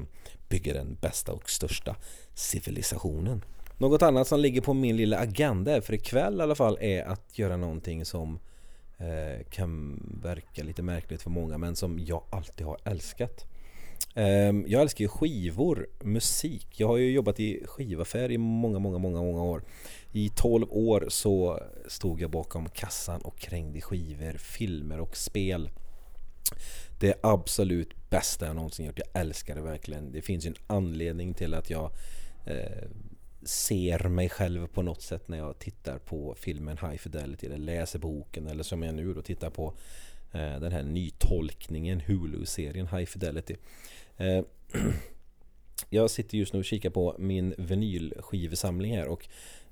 bygga 0.49 0.73
den 0.73 0.97
bästa 1.01 1.31
och 1.31 1.49
största 1.49 1.95
civilisationen. 2.33 3.43
Något 3.77 4.01
annat 4.01 4.27
som 4.27 4.39
ligger 4.39 4.61
på 4.61 4.73
min 4.73 4.97
lilla 4.97 5.17
agenda 5.17 5.81
för 5.81 5.93
ikväll 5.93 6.39
i 6.39 6.43
alla 6.43 6.55
fall 6.55 6.77
är 6.81 7.03
att 7.03 7.39
göra 7.39 7.57
någonting 7.57 8.05
som 8.05 8.39
eh, 8.99 9.43
kan 9.49 9.99
verka 10.23 10.63
lite 10.63 10.81
märkligt 10.81 11.21
för 11.21 11.29
många 11.29 11.57
men 11.57 11.75
som 11.75 11.99
jag 11.99 12.23
alltid 12.29 12.65
har 12.65 12.77
älskat. 12.83 13.45
Eh, 14.15 14.53
jag 14.65 14.81
älskar 14.81 15.01
ju 15.01 15.07
skivor, 15.07 15.89
musik. 16.01 16.67
Jag 16.79 16.87
har 16.87 16.97
ju 16.97 17.11
jobbat 17.11 17.39
i 17.39 17.63
skivaffär 17.65 18.31
i 18.31 18.37
många, 18.37 18.79
många, 18.79 18.97
många, 18.97 19.21
många 19.21 19.43
år. 19.43 19.63
I 20.11 20.29
12 20.29 20.65
år 20.69 21.05
så 21.09 21.63
stod 21.87 22.21
jag 22.21 22.31
bakom 22.31 22.69
kassan 22.69 23.21
och 23.21 23.39
krängde 23.39 23.81
skivor, 23.81 24.37
filmer 24.37 24.99
och 24.99 25.17
spel. 25.17 25.69
Det 26.99 27.19
absolut 27.23 28.09
bästa 28.09 28.45
jag 28.45 28.55
någonsin 28.55 28.85
gjort. 28.85 28.99
Jag 28.99 29.21
älskar 29.21 29.55
det 29.55 29.61
verkligen. 29.61 30.11
Det 30.11 30.21
finns 30.21 30.45
ju 30.45 30.49
en 30.49 30.55
anledning 30.67 31.33
till 31.33 31.53
att 31.53 31.69
jag 31.69 31.91
eh, 32.45 32.87
ser 33.43 34.09
mig 34.09 34.29
själv 34.29 34.67
på 34.67 34.81
något 34.81 35.01
sätt 35.01 35.27
när 35.27 35.37
jag 35.37 35.59
tittar 35.59 35.97
på 35.97 36.35
filmen 36.39 36.77
High 36.77 36.97
Fidelity 36.97 37.45
eller 37.45 37.57
läser 37.57 37.99
boken 37.99 38.47
eller 38.47 38.63
som 38.63 38.83
jag 38.83 38.95
nu 38.95 39.13
då 39.13 39.21
tittar 39.21 39.49
på 39.49 39.73
eh, 40.31 40.59
den 40.59 40.71
här 40.71 40.83
nytolkningen 40.83 42.01
Hulu-serien 42.01 42.87
High 42.87 43.05
Fidelity. 43.05 43.55
Eh, 44.17 44.43
jag 45.89 46.09
sitter 46.09 46.37
just 46.37 46.53
nu 46.53 46.59
och 46.59 46.65
kikar 46.65 46.89
på 46.89 47.15
min 47.19 47.55
vinylskivsamling 47.57 48.97
här 48.97 49.07
och 49.07 49.27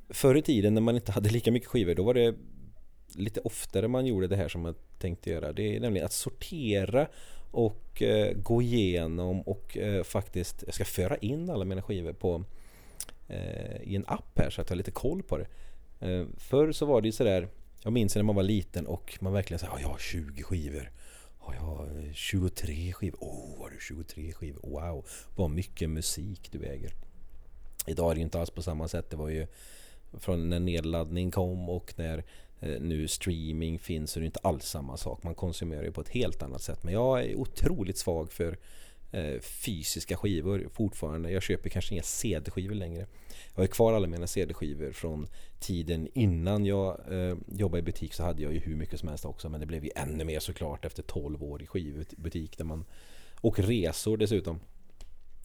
förr 0.09 0.35
i 0.35 0.41
tiden 0.41 0.73
när 0.73 0.81
man 0.81 0.95
inte 0.95 1.11
hade 1.11 1.29
lika 1.29 1.51
mycket 1.51 1.69
skivor 1.69 1.95
då 1.95 2.03
var 2.03 2.13
det 2.13 2.35
lite 3.15 3.39
oftare 3.39 3.87
man 3.87 4.05
gjorde 4.05 4.27
det 4.27 4.35
här 4.35 4.47
som 4.47 4.65
jag 4.65 4.75
tänkte 4.99 5.29
göra. 5.29 5.53
Det 5.53 5.75
är 5.75 5.79
nämligen 5.79 6.05
att 6.05 6.13
sortera 6.13 7.07
och 7.51 8.01
eh, 8.01 8.33
gå 8.33 8.61
igenom 8.61 9.41
och 9.41 9.77
eh, 9.77 10.03
faktiskt, 10.03 10.63
jag 10.65 10.75
ska 10.75 10.85
föra 10.85 11.17
in 11.17 11.49
alla 11.49 11.65
mina 11.65 11.81
skivor 11.81 12.13
på 12.13 12.43
Eh, 13.27 13.81
i 13.81 13.95
en 13.95 14.05
app 14.07 14.39
här 14.39 14.49
så 14.49 14.61
att 14.61 14.69
jag 14.69 14.75
har 14.75 14.77
lite 14.77 14.91
koll 14.91 15.23
på 15.23 15.37
det. 15.37 15.47
Eh, 15.99 16.25
förr 16.37 16.71
så 16.71 16.85
var 16.85 17.01
det 17.01 17.07
ju 17.07 17.11
sådär, 17.11 17.47
jag 17.83 17.93
minns 17.93 18.15
när 18.15 18.23
man 18.23 18.35
var 18.35 18.43
liten 18.43 18.87
och 18.87 19.17
man 19.21 19.33
verkligen 19.33 19.59
sa 19.59 19.79
jag 19.79 19.87
har 19.87 19.97
20 19.97 20.43
skivor. 20.43 20.91
Har 21.37 21.53
eh, 21.53 22.05
jag 22.05 22.15
23 22.15 22.93
skivor? 22.93 23.17
Oh, 23.21 23.59
har 23.59 23.69
du 23.69 23.77
23 23.79 24.31
skivor? 24.33 24.61
Wow, 24.63 25.05
vad 25.35 25.49
mycket 25.49 25.89
musik 25.89 26.51
du 26.51 26.63
äger. 26.63 26.93
Idag 27.87 28.11
är 28.11 28.15
det 28.15 28.19
ju 28.19 28.23
inte 28.23 28.39
alls 28.39 28.49
på 28.49 28.61
samma 28.61 28.87
sätt. 28.87 29.09
Det 29.09 29.17
var 29.17 29.29
ju 29.29 29.47
från 30.13 30.49
när 30.49 30.59
nedladdning 30.59 31.31
kom 31.31 31.69
och 31.69 31.93
när 31.97 32.23
eh, 32.59 32.81
nu 32.81 33.07
streaming 33.07 33.79
finns 33.79 34.11
så 34.11 34.19
är 34.19 34.21
det 34.21 34.25
inte 34.25 34.39
alls 34.43 34.65
samma 34.65 34.97
sak. 34.97 35.23
Man 35.23 35.35
konsumerar 35.35 35.83
ju 35.83 35.91
på 35.91 36.01
ett 36.01 36.09
helt 36.09 36.43
annat 36.43 36.61
sätt. 36.61 36.83
Men 36.83 36.93
jag 36.93 37.25
är 37.25 37.35
otroligt 37.35 37.97
svag 37.97 38.31
för 38.31 38.57
Eh, 39.11 39.39
fysiska 39.39 40.17
skivor 40.17 40.69
fortfarande. 40.73 41.31
Jag 41.31 41.43
köper 41.43 41.69
kanske 41.69 41.93
inga 41.93 42.03
CD-skivor 42.03 42.75
längre. 42.75 43.07
Jag 43.55 43.61
har 43.61 43.67
kvar 43.67 43.93
alla 43.93 44.07
mina 44.07 44.27
CD-skivor 44.27 44.91
från 44.91 45.27
tiden 45.59 46.07
innan 46.13 46.65
jag 46.65 47.13
eh, 47.13 47.37
jobbade 47.47 47.79
i 47.79 47.83
butik 47.83 48.13
så 48.13 48.23
hade 48.23 48.43
jag 48.43 48.53
ju 48.53 48.59
hur 48.59 48.75
mycket 48.75 48.99
som 48.99 49.09
helst 49.09 49.25
också 49.25 49.49
men 49.49 49.59
det 49.59 49.65
blev 49.65 49.85
ju 49.85 49.91
ännu 49.95 50.23
mer 50.23 50.39
såklart 50.39 50.85
efter 50.85 51.03
12 51.03 51.43
år 51.43 51.61
i 51.61 51.67
skivbutik 51.67 52.57
där 52.57 52.65
man 52.65 52.85
och 53.41 53.59
resor 53.59 54.17
dessutom. 54.17 54.59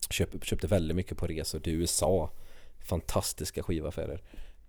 Köp, 0.09 0.45
köpte 0.45 0.67
väldigt 0.67 0.95
mycket 0.95 1.17
på 1.17 1.27
resor 1.27 1.59
till 1.59 1.73
USA. 1.73 2.31
Fantastiska 2.79 3.63
skivaffärer. 3.63 4.21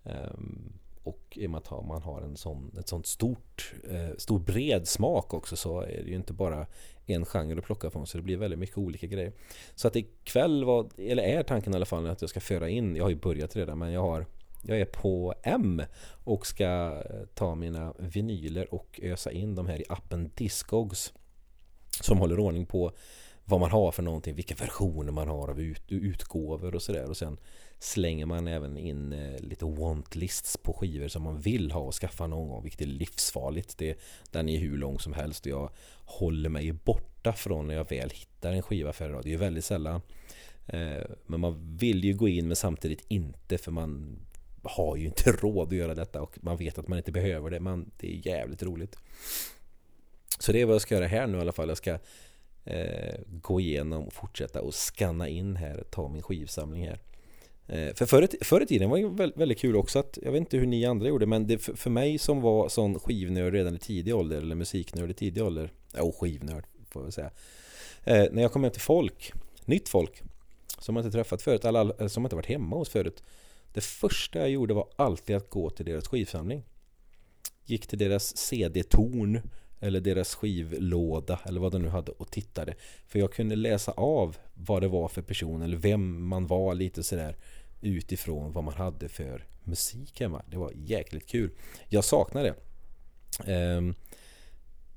Um, 0.03 0.73
och 1.05 1.21
i 1.31 1.47
och 1.47 1.51
med 1.51 1.59
att 1.59 1.87
man 1.87 2.03
har 2.03 2.23
en 2.23 2.37
sån, 2.37 2.77
ett 2.79 2.89
sånt 2.89 3.07
stort, 3.07 3.75
eh, 3.91 4.17
stor 4.19 4.39
bred 4.39 4.89
smak 4.89 5.35
också 5.35 5.57
så 5.57 5.81
är 5.81 6.03
det 6.05 6.11
ju 6.11 6.15
inte 6.15 6.33
bara 6.33 6.67
en 7.07 7.25
genre 7.25 7.59
att 7.59 7.65
plocka 7.65 7.91
från 7.91 8.07
så 8.07 8.19
det 8.19 8.23
blir 8.23 8.37
väldigt 8.37 8.59
mycket 8.59 8.79
olika 8.79 9.07
grejer. 9.07 9.33
Så 9.75 9.89
att 9.89 9.97
ikväll 9.97 10.65
var, 10.65 10.89
eller 10.99 11.23
är 11.23 11.43
tanken 11.43 11.73
i 11.73 11.77
alla 11.77 11.85
fall 11.85 12.07
att 12.07 12.21
jag 12.21 12.31
ska 12.31 12.41
föra 12.41 12.69
in, 12.69 12.97
jag 12.97 13.05
har 13.05 13.11
ju 13.11 13.17
börjat 13.17 13.57
redan 13.57 13.79
men 13.79 13.93
jag 13.93 14.01
har 14.01 14.27
jag 14.67 14.81
är 14.81 14.85
på 14.85 15.35
M 15.43 15.83
och 16.25 16.47
ska 16.47 16.65
eh, 16.65 17.27
ta 17.35 17.55
mina 17.55 17.95
vinyler 17.99 18.75
och 18.75 19.01
ösa 19.03 19.33
in 19.33 19.55
de 19.55 19.67
här 19.67 19.81
i 19.81 19.85
appen 19.89 20.31
Discogs 20.35 21.13
som 22.01 22.19
håller 22.19 22.39
ordning 22.39 22.67
på 22.67 22.93
vad 23.45 23.61
man 23.61 23.71
har 23.71 23.93
för 23.93 24.03
någonting, 24.03 24.35
vilka 24.35 24.55
versioner 24.55 25.13
man 25.13 25.29
har 25.29 25.49
av 25.49 25.61
ut, 25.61 25.83
utgåvor 25.89 26.75
och 26.75 26.83
sådär 26.83 27.09
och 27.09 27.17
sen 27.17 27.37
slänger 27.85 28.27
man 28.27 28.49
även 28.49 28.77
in 28.77 29.13
eh, 29.13 29.41
lite 29.41 29.65
want-lists 29.65 30.59
på 30.63 30.73
skivor 30.73 31.09
som 31.09 31.23
man 31.23 31.41
vill 31.41 31.73
ha 31.73 31.81
och 31.81 31.95
skaffa 31.95 32.27
någon 32.27 32.49
gång, 32.49 32.63
vilket 32.63 32.81
är 32.81 32.87
livsfarligt. 32.87 33.79
Det, 33.79 33.99
den 34.31 34.49
är 34.49 34.59
hur 34.59 34.77
lång 34.77 34.99
som 34.99 35.13
helst 35.13 35.47
och 35.47 35.53
jag 35.53 35.71
håller 36.05 36.49
mig 36.49 36.73
borta 36.73 37.33
från 37.33 37.67
när 37.67 37.75
jag 37.75 37.91
väl 37.91 38.11
hittar 38.11 38.53
en 38.53 38.63
skiva 38.63 38.93
för 38.93 39.09
idag. 39.09 39.23
Det 39.23 39.29
är 39.29 39.31
ju 39.31 39.37
väldigt 39.37 39.65
sällan. 39.65 40.01
Eh, 40.67 41.03
men 41.27 41.41
man 41.41 41.77
vill 41.77 42.05
ju 42.05 42.15
gå 42.15 42.29
in 42.29 42.47
men 42.47 42.57
samtidigt 42.57 43.05
inte 43.09 43.59
för 43.59 43.71
man 43.71 44.19
har 44.63 44.97
ju 44.97 45.07
inte 45.07 45.33
råd 45.43 45.69
att 45.69 45.75
göra 45.75 45.95
detta 45.95 46.23
och 46.23 46.39
man 46.43 46.57
vet 46.57 46.79
att 46.79 46.89
man 46.89 46.99
inte 46.99 47.13
behöver 47.13 47.51
det. 47.51 47.61
Men 47.61 47.91
det 47.97 48.15
är 48.15 48.27
jävligt 48.27 48.63
roligt. 48.63 48.99
Så 50.39 50.53
det 50.53 50.61
är 50.61 50.67
vad 50.67 50.75
jag 50.75 50.83
ska 50.83 50.95
göra 50.95 51.07
här 51.07 51.27
nu 51.27 51.39
i 51.39 51.41
alla 51.41 51.53
fall. 51.53 51.69
Jag 51.69 51.79
ska 51.79 51.99
eh, 52.65 53.15
gå 53.29 53.61
igenom 53.61 54.07
och 54.07 54.13
fortsätta 54.13 54.61
och 54.61 54.75
scanna 54.75 55.29
in 55.29 55.57
här, 55.57 55.85
ta 55.91 56.09
min 56.09 56.23
skivsamling 56.23 56.87
här. 56.87 57.01
Eh, 57.67 57.95
för 57.95 58.07
förr, 58.07 58.29
förr 58.41 58.61
i 58.61 58.67
tiden 58.67 58.91
var 58.91 58.99
det 58.99 59.33
väldigt, 59.37 59.59
kul 59.59 59.77
också 59.77 59.99
att, 59.99 60.19
jag 60.23 60.33
vet 60.33 60.39
inte 60.39 60.57
hur 60.57 60.67
ni 60.67 60.85
andra 60.85 61.09
gjorde, 61.09 61.27
men 61.27 61.47
det, 61.47 61.59
för, 61.59 61.91
mig 61.91 62.19
som 62.19 62.41
var 62.41 62.69
sån 62.69 62.99
skivnörd 62.99 63.53
redan 63.53 63.75
i 63.75 63.79
tidig 63.79 64.15
ålder, 64.15 64.37
eller 64.37 64.55
musiknörd 64.55 65.11
i 65.11 65.15
tidig 65.15 65.43
ålder, 65.43 65.73
jo 65.99 66.13
skivnörd 66.13 66.65
får 66.91 67.05
jag 67.05 67.13
säga. 67.13 67.31
Eh, 68.05 68.27
när 68.33 68.43
jag 68.43 68.53
kom 68.53 68.63
hem 68.63 68.73
till 68.73 68.81
folk, 68.81 69.33
nytt 69.65 69.89
folk, 69.89 70.23
som 70.79 70.97
jag 70.97 71.05
inte 71.05 71.17
träffat 71.17 71.43
förut, 71.43 71.65
alla, 71.65 71.95
eh, 71.99 72.07
som 72.07 72.25
inte 72.25 72.37
varit 72.37 72.47
hemma 72.47 72.77
hos 72.77 72.89
förut. 72.89 73.23
Det 73.73 73.81
första 73.81 74.39
jag 74.39 74.51
gjorde 74.51 74.75
var 74.75 74.89
alltid 74.97 75.37
att 75.37 75.51
gå 75.51 75.71
till 75.71 75.85
deras 75.85 76.09
skivsamling. 76.09 76.63
Gick 77.65 77.87
till 77.87 77.99
deras 77.99 78.37
CD-torn 78.37 79.41
eller 79.85 80.01
deras 80.01 80.35
skivlåda 80.35 81.41
eller 81.45 81.61
vad 81.61 81.73
de 81.73 81.83
nu 81.83 81.89
hade 81.89 82.13
och 82.13 82.31
tittade. 82.31 82.75
För 83.07 83.19
jag 83.19 83.33
kunde 83.33 83.57
läsa 83.57 83.93
av 83.93 84.37
vad 84.55 84.83
det 84.83 84.89
var 84.89 85.09
för 85.09 85.23
person 85.23 85.63
eller 85.63 85.77
vem 85.77 86.27
man 86.27 86.47
var 86.47 86.75
lite 86.75 87.03
sådär 87.03 87.37
utifrån 87.81 88.53
vad 88.53 88.65
man 88.65 88.75
hade 88.75 89.09
för 89.09 89.47
musik 89.65 90.21
hemma. 90.21 90.43
Det 90.51 90.57
var 90.57 90.73
jäkligt 90.75 91.27
kul. 91.27 91.51
Jag 91.89 92.05
saknar 92.05 92.43
det. 92.43 92.55
Um, 93.77 93.95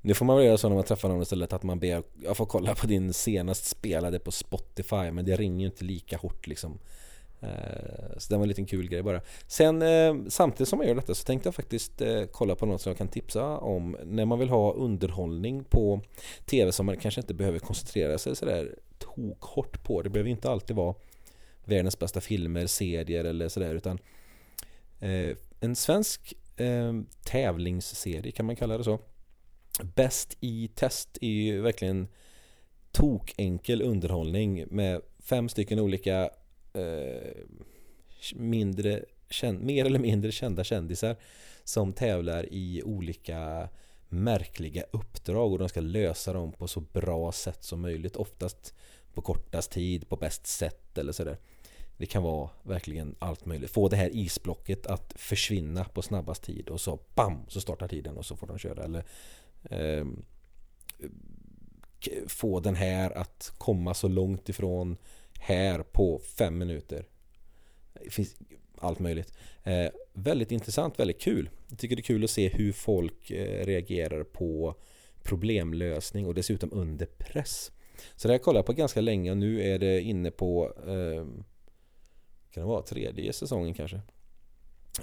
nu 0.00 0.14
får 0.14 0.24
man 0.24 0.36
väl 0.36 0.46
göra 0.46 0.58
så 0.58 0.68
när 0.68 0.76
man 0.76 0.84
träffar 0.84 1.08
någon 1.08 1.22
istället 1.22 1.52
att 1.52 1.62
man 1.62 1.78
ber 1.78 2.02
Jag 2.22 2.36
får 2.36 2.46
kolla 2.46 2.74
på 2.74 2.86
din 2.86 3.12
senast 3.12 3.64
spelade 3.64 4.18
på 4.18 4.32
Spotify 4.32 5.10
men 5.10 5.24
det 5.24 5.36
ringer 5.36 5.60
ju 5.60 5.66
inte 5.66 5.84
lika 5.84 6.16
hårt 6.16 6.46
liksom 6.46 6.78
Eh, 7.40 8.18
så 8.18 8.32
det 8.32 8.36
var 8.36 8.42
en 8.42 8.48
liten 8.48 8.66
kul 8.66 8.88
grej 8.88 9.02
bara. 9.02 9.20
Sen 9.46 9.82
eh, 9.82 10.14
samtidigt 10.28 10.68
som 10.68 10.78
jag 10.78 10.88
gör 10.88 10.94
detta 10.94 11.14
så 11.14 11.24
tänkte 11.24 11.46
jag 11.46 11.54
faktiskt 11.54 12.00
eh, 12.00 12.24
kolla 12.32 12.54
på 12.54 12.66
något 12.66 12.80
som 12.80 12.90
jag 12.90 12.98
kan 12.98 13.08
tipsa 13.08 13.58
om 13.58 13.96
när 14.04 14.24
man 14.24 14.38
vill 14.38 14.48
ha 14.48 14.72
underhållning 14.72 15.64
på 15.64 16.00
TV 16.46 16.72
som 16.72 16.86
man 16.86 16.96
kanske 16.96 17.20
inte 17.20 17.34
behöver 17.34 17.58
koncentrera 17.58 18.18
sig 18.18 18.36
sådär 18.36 18.78
tokhårt 18.98 19.84
på. 19.84 20.02
Det 20.02 20.10
behöver 20.10 20.30
inte 20.30 20.50
alltid 20.50 20.76
vara 20.76 20.94
världens 21.64 21.98
bästa 21.98 22.20
filmer, 22.20 22.66
serier 22.66 23.24
eller 23.24 23.48
sådär 23.48 23.74
utan 23.74 23.98
en 25.60 25.76
svensk 25.76 26.34
tävlingsserie 27.24 28.32
kan 28.32 28.46
man 28.46 28.56
kalla 28.56 28.78
det 28.78 28.84
så. 28.84 28.98
Bäst 29.94 30.36
i 30.40 30.68
test 30.74 31.18
är 31.20 31.28
ju 31.28 31.60
verkligen 31.60 32.08
tokenkel 32.92 33.82
underhållning 33.82 34.64
med 34.70 35.00
fem 35.20 35.48
stycken 35.48 35.78
olika 35.78 36.30
eh, 36.72 37.32
mindre, 38.34 39.04
känd, 39.30 39.60
mer 39.60 39.84
eller 39.84 39.98
mindre 39.98 40.32
kända 40.32 40.64
kändisar 40.64 41.16
som 41.64 41.92
tävlar 41.92 42.46
i 42.52 42.82
olika 42.82 43.68
märkliga 44.08 44.84
uppdrag 44.90 45.52
och 45.52 45.58
de 45.58 45.68
ska 45.68 45.80
lösa 45.80 46.32
dem 46.32 46.52
på 46.52 46.68
så 46.68 46.80
bra 46.80 47.32
sätt 47.32 47.64
som 47.64 47.80
möjligt. 47.80 48.16
Oftast 48.16 48.74
på 49.14 49.22
kortast 49.22 49.70
tid, 49.70 50.08
på 50.08 50.16
bäst 50.16 50.46
sätt 50.46 50.98
eller 50.98 51.12
sådär. 51.12 51.38
Det 51.96 52.06
kan 52.06 52.22
vara 52.22 52.50
verkligen 52.62 53.14
allt 53.18 53.46
möjligt. 53.46 53.70
Få 53.70 53.88
det 53.88 53.96
här 53.96 54.16
isblocket 54.16 54.86
att 54.86 55.12
försvinna 55.16 55.84
på 55.84 56.02
snabbast 56.02 56.42
tid 56.42 56.68
och 56.68 56.80
så 56.80 56.98
BAM! 57.14 57.44
Så 57.48 57.60
startar 57.60 57.88
tiden 57.88 58.16
och 58.16 58.26
så 58.26 58.36
får 58.36 58.46
de 58.46 58.58
köra. 58.58 58.84
Eller 58.84 59.04
eh, 59.70 60.06
Få 62.26 62.60
den 62.60 62.74
här 62.74 63.10
att 63.10 63.52
komma 63.58 63.94
så 63.94 64.08
långt 64.08 64.48
ifrån 64.48 64.96
här 65.38 65.82
på 65.82 66.18
fem 66.18 66.58
minuter. 66.58 67.06
Det 68.04 68.10
finns 68.10 68.36
allt 68.80 68.98
möjligt. 68.98 69.32
Eh, 69.64 69.90
väldigt 70.12 70.52
intressant, 70.52 71.00
väldigt 71.00 71.20
kul. 71.20 71.50
Jag 71.68 71.78
tycker 71.78 71.96
det 71.96 72.00
är 72.00 72.04
kul 72.04 72.24
att 72.24 72.30
se 72.30 72.48
hur 72.48 72.72
folk 72.72 73.30
eh, 73.30 73.64
reagerar 73.66 74.24
på 74.24 74.74
problemlösning 75.22 76.26
och 76.26 76.34
dessutom 76.34 76.72
under 76.72 77.06
press. 77.06 77.72
Så 78.16 78.28
det 78.28 78.34
här 78.34 78.38
kollade 78.38 78.58
jag 78.58 78.66
på 78.66 78.72
ganska 78.72 79.00
länge 79.00 79.30
och 79.30 79.36
nu 79.36 79.62
är 79.62 79.78
det 79.78 80.00
inne 80.00 80.30
på 80.30 80.72
eh, 80.86 81.26
kan 82.50 82.62
det 82.62 82.68
vara 82.68 82.82
tredje 82.82 83.32
säsongen 83.32 83.74
kanske. 83.74 84.00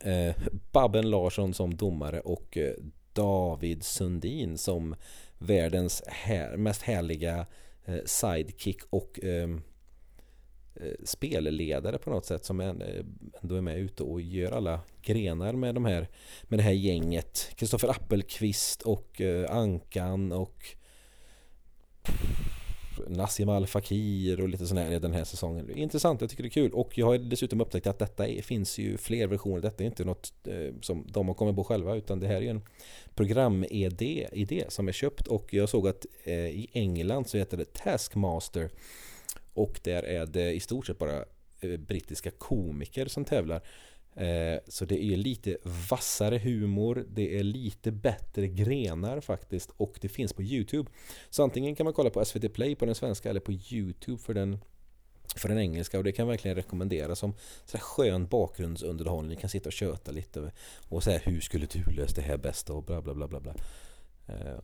Eh, 0.04 0.36
Babben 0.71 1.10
Larsson 1.10 1.54
som 1.54 1.76
domare 1.76 2.19
och 2.19 2.58
eh, 2.58 2.74
David 3.13 3.84
Sundin 3.84 4.58
som 4.58 4.95
världens 5.38 6.04
här, 6.08 6.58
mest 6.58 6.82
härliga 6.82 7.45
eh, 7.86 8.00
sidekick 8.06 8.82
och 8.89 9.24
Eh, 9.24 9.48
Eh, 10.82 10.94
spelledare 11.04 11.98
på 11.98 12.10
något 12.10 12.26
sätt 12.26 12.46
som 12.46 12.62
eh, 12.62 12.74
ändå 13.42 13.56
är 13.56 13.62
med 13.62 13.78
ute 13.78 14.04
och 14.04 14.22
gör 14.22 14.52
alla 14.52 14.80
grenar 15.02 15.54
med 15.54 15.76
de 15.76 15.86
här 15.86 16.08
med 16.44 16.60
det 16.60 16.64
här 16.64 16.72
gänget. 16.72 17.50
Kristoffer 17.56 17.88
Appelqvist 17.88 18.82
och 18.82 19.22
eh, 19.22 19.56
Ankan 19.56 20.32
och 20.32 20.66
Nassim 23.08 23.50
Al 23.50 23.68
Fakir 23.68 24.42
och 24.42 24.50
lite 24.50 24.68
sådär 24.68 25.00
den 25.00 25.14
här 25.14 25.24
säsongen. 25.24 25.78
Intressant, 25.78 26.22
jag 26.22 26.30
tycker 26.30 26.44
det 26.44 26.50
är 26.50 26.52
kul 26.52 26.72
och 26.72 26.98
jag 26.98 27.06
har 27.06 27.18
dessutom 27.18 27.62
upptäckt 27.62 27.88
att 27.88 28.00
detta 28.00 28.28
är, 28.28 28.42
finns 28.42 28.78
ju 28.78 28.98
fler 28.98 29.28
versioner. 29.28 29.62
Detta 29.62 29.84
är 29.84 29.88
inte 29.88 30.06
något 30.06 30.34
som 30.82 31.08
de 31.08 31.28
har 31.28 31.36
kommit 31.36 31.56
på 31.56 31.64
själva 31.64 31.96
utan 31.96 32.20
det 32.20 32.28
här 32.28 32.36
är 32.36 32.42
ju 32.42 32.50
en 32.50 32.62
program-idé 33.16 34.66
som 34.70 34.88
är 34.88 34.92
köpt 34.92 35.28
och 35.28 35.54
jag 35.54 35.70
såg 35.70 35.88
att 35.88 36.06
i 36.28 36.68
England 36.74 37.30
så 37.30 37.38
heter 37.38 37.58
det 37.58 37.74
Taskmaster 37.74 38.70
och 39.56 39.80
där 39.84 40.04
är 40.04 40.26
det 40.26 40.54
i 40.54 40.60
stort 40.60 40.86
sett 40.86 40.98
bara 40.98 41.26
eh, 41.62 41.78
brittiska 41.78 42.32
komiker 42.32 43.06
som 43.06 43.26
tävlar. 43.26 43.62
Eh, 44.15 44.60
så 44.68 44.86
det 44.86 45.04
är 45.04 45.18
lite 45.18 45.58
vassare 45.89 46.38
humor, 46.38 47.06
det 47.10 47.39
är 47.39 47.44
lite 47.44 47.91
bättre 47.91 48.48
grenar 48.48 49.20
faktiskt 49.22 49.72
och 49.78 49.98
det 50.02 50.10
finns 50.10 50.34
på 50.34 50.44
Youtube. 50.44 50.91
Så 51.30 51.44
antingen 51.44 51.76
kan 51.76 51.84
man 51.84 51.94
kolla 51.94 52.10
på 52.10 52.26
SVT 52.26 52.54
Play 52.54 52.76
på 52.76 52.86
den 52.86 52.96
svenska 52.96 53.30
eller 53.30 53.39
på 53.39 53.52
Youtube 53.52 54.18
för 54.18 54.34
den 54.34 54.60
för 55.36 55.50
den 55.50 55.60
engelska 55.60 55.98
och 55.98 56.04
det 56.04 56.12
kan 56.12 56.24
jag 56.24 56.32
verkligen 56.32 56.56
rekommendera 56.56 57.15
som 57.15 57.34
så 57.65 57.78
skön 57.78 58.28
bakgrundsunderhållning. 58.28 59.36
Ni 59.36 59.41
kan 59.41 59.50
sitta 59.50 59.70
och 59.70 59.74
köta 59.74 60.12
lite 60.12 60.52
och 60.89 61.04
säga 61.04 61.20
hur 61.24 61.41
skulle 61.41 61.65
du 61.65 61.84
lösa 61.91 62.15
det 62.15 62.22
här 62.22 62.38
bäst 62.38 62.70
och 62.70 62.84
bla 62.84 63.02
bla 63.02 63.13
bla 63.13 63.28
bla 63.28 63.39
bla. 63.39 63.56
Eh, 64.28 64.60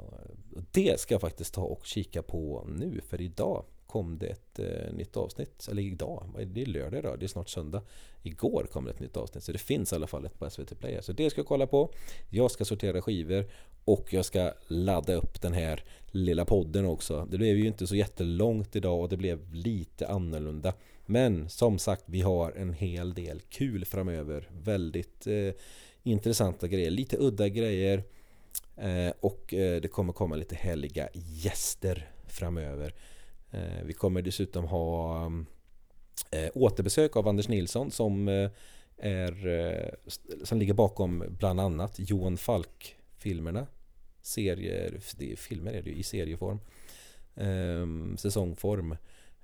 det 0.71 0.99
ska 0.99 1.13
jag 1.13 1.21
faktiskt 1.21 1.53
ta 1.53 1.61
och 1.61 1.85
kika 1.85 2.23
på 2.23 2.67
nu 2.69 3.01
för 3.09 3.21
idag 3.21 3.65
kom 3.91 4.17
det 4.17 4.27
ett 4.27 4.59
eh, 4.59 4.93
nytt 4.93 5.17
avsnitt. 5.17 5.67
Eller 5.71 5.83
idag, 5.83 6.47
det 6.47 6.61
är 6.61 6.65
lördag 6.65 6.99
idag, 6.99 7.19
det 7.19 7.25
är 7.25 7.27
snart 7.27 7.49
söndag. 7.49 7.81
Igår 8.23 8.67
kom 8.71 8.85
det 8.85 8.91
ett 8.91 8.99
nytt 8.99 9.17
avsnitt 9.17 9.43
så 9.43 9.51
det 9.51 9.57
finns 9.57 9.91
i 9.91 9.95
alla 9.95 10.07
fall 10.07 10.25
ett 10.25 10.39
på 10.39 10.49
SVT 10.49 10.79
Play. 10.79 10.99
Så 11.01 11.13
det 11.13 11.29
ska 11.29 11.39
jag 11.39 11.47
kolla 11.47 11.67
på. 11.67 11.93
Jag 12.29 12.51
ska 12.51 12.65
sortera 12.65 13.01
skivor 13.01 13.45
och 13.85 14.13
jag 14.13 14.25
ska 14.25 14.53
ladda 14.67 15.15
upp 15.15 15.41
den 15.41 15.53
här 15.53 15.83
lilla 16.11 16.45
podden 16.45 16.85
också. 16.85 17.27
Det 17.31 17.37
blev 17.37 17.57
ju 17.57 17.67
inte 17.67 17.87
så 17.87 17.95
jättelångt 17.95 18.75
idag 18.75 18.99
och 18.99 19.09
det 19.09 19.17
blev 19.17 19.53
lite 19.53 20.07
annorlunda. 20.07 20.73
Men 21.05 21.49
som 21.49 21.79
sagt, 21.79 22.03
vi 22.05 22.21
har 22.21 22.51
en 22.51 22.73
hel 22.73 23.13
del 23.13 23.41
kul 23.49 23.85
framöver. 23.85 24.49
Väldigt 24.63 25.27
eh, 25.27 25.53
intressanta 26.03 26.67
grejer, 26.67 26.91
lite 26.91 27.17
udda 27.17 27.49
grejer. 27.49 28.03
Eh, 28.77 29.13
och 29.19 29.53
eh, 29.53 29.81
det 29.81 29.87
kommer 29.87 30.13
komma 30.13 30.35
lite 30.35 30.55
heliga 30.55 31.09
gäster 31.13 32.11
framöver. 32.27 32.93
Eh, 33.51 33.83
vi 33.85 33.93
kommer 33.93 34.21
dessutom 34.21 34.65
ha 34.65 35.17
mm, 35.25 35.45
eh, 36.31 36.49
återbesök 36.53 37.15
av 37.15 37.27
Anders 37.27 37.47
Nilsson 37.47 37.91
som 37.91 38.27
eh, 38.27 38.49
är 38.97 39.47
eh, 39.47 39.89
som 40.43 40.59
ligger 40.59 40.73
bakom 40.73 41.23
bland 41.39 41.59
annat 41.59 41.95
Johan 41.97 42.37
Falk-filmerna. 42.37 43.67
Serier, 44.21 44.99
det 45.17 45.31
är 45.31 45.35
filmer 45.35 45.73
är 45.73 45.81
det 45.81 45.89
ju 45.89 45.95
i 45.95 46.03
serieform. 46.03 46.59
Ehm, 47.35 48.17
säsongform. 48.17 48.95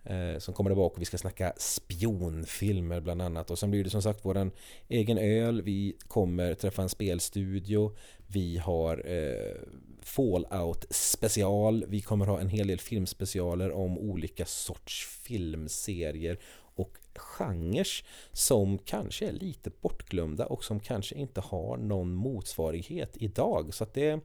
Eh, 0.09 0.39
som 0.39 0.53
kommer 0.53 0.69
tillbaka 0.69 0.95
och 0.95 1.01
vi 1.01 1.05
ska 1.05 1.17
snacka 1.17 1.53
spionfilmer 1.57 2.99
bland 2.99 3.21
annat. 3.21 3.51
Och 3.51 3.59
sen 3.59 3.71
blir 3.71 3.83
det 3.83 3.89
som 3.89 4.01
sagt 4.01 4.25
våran 4.25 4.51
egen 4.87 5.17
öl. 5.17 5.61
Vi 5.61 5.97
kommer 6.07 6.53
träffa 6.53 6.81
en 6.81 6.89
spelstudio. 6.89 7.95
Vi 8.27 8.57
har 8.57 9.03
eh, 9.05 9.55
Fallout 10.01 10.85
special. 10.89 11.85
Vi 11.87 12.01
kommer 12.01 12.25
ha 12.25 12.39
en 12.39 12.49
hel 12.49 12.67
del 12.67 12.79
filmspecialer 12.79 13.71
om 13.71 13.97
olika 13.97 14.45
sorts 14.45 15.07
filmserier 15.07 16.39
och 16.75 16.97
genrer 17.15 17.87
som 18.31 18.77
kanske 18.77 19.27
är 19.27 19.31
lite 19.31 19.69
bortglömda 19.81 20.45
och 20.45 20.63
som 20.63 20.79
kanske 20.79 21.15
inte 21.15 21.41
har 21.41 21.77
någon 21.77 22.13
motsvarighet 22.13 23.17
idag. 23.17 23.73
Så 23.73 23.83
att 23.83 23.93
det, 23.93 24.19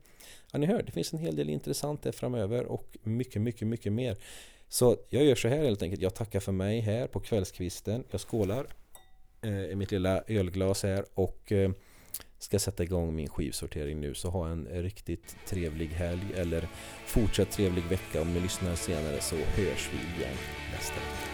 ja 0.52 0.58
ni 0.58 0.66
hör, 0.66 0.82
det 0.82 0.92
finns 0.92 1.12
en 1.12 1.18
hel 1.18 1.36
del 1.36 1.50
intressant 1.50 2.02
där 2.02 2.12
framöver 2.12 2.64
och 2.64 2.96
mycket, 3.02 3.42
mycket, 3.42 3.68
mycket 3.68 3.92
mer. 3.92 4.16
Så 4.72 4.96
jag 5.08 5.24
gör 5.24 5.34
så 5.34 5.48
här 5.48 5.58
helt 5.58 5.82
enkelt. 5.82 6.02
Jag 6.02 6.14
tackar 6.14 6.40
för 6.40 6.52
mig 6.52 6.80
här 6.80 7.06
på 7.06 7.20
kvällskvisten. 7.20 8.04
Jag 8.10 8.20
skålar 8.20 8.66
eh, 9.42 9.64
i 9.64 9.74
mitt 9.74 9.90
lilla 9.90 10.22
ölglas 10.26 10.82
här 10.82 11.04
och 11.14 11.52
eh, 11.52 11.70
ska 12.38 12.58
sätta 12.58 12.82
igång 12.82 13.14
min 13.14 13.28
skivsortering 13.28 14.00
nu 14.00 14.14
så 14.14 14.30
ha 14.30 14.48
en 14.48 14.64
riktigt 14.64 15.36
trevlig 15.46 15.88
helg 15.88 16.24
eller 16.36 16.68
fortsatt 17.06 17.50
trevlig 17.50 17.84
vecka 17.84 18.22
om 18.22 18.34
ni 18.34 18.40
lyssnar 18.40 18.74
senare 18.74 19.20
så 19.20 19.36
hörs 19.36 19.90
vi 19.92 20.22
igen 20.22 20.36
nästa 20.72 20.94
vecka. 20.94 21.31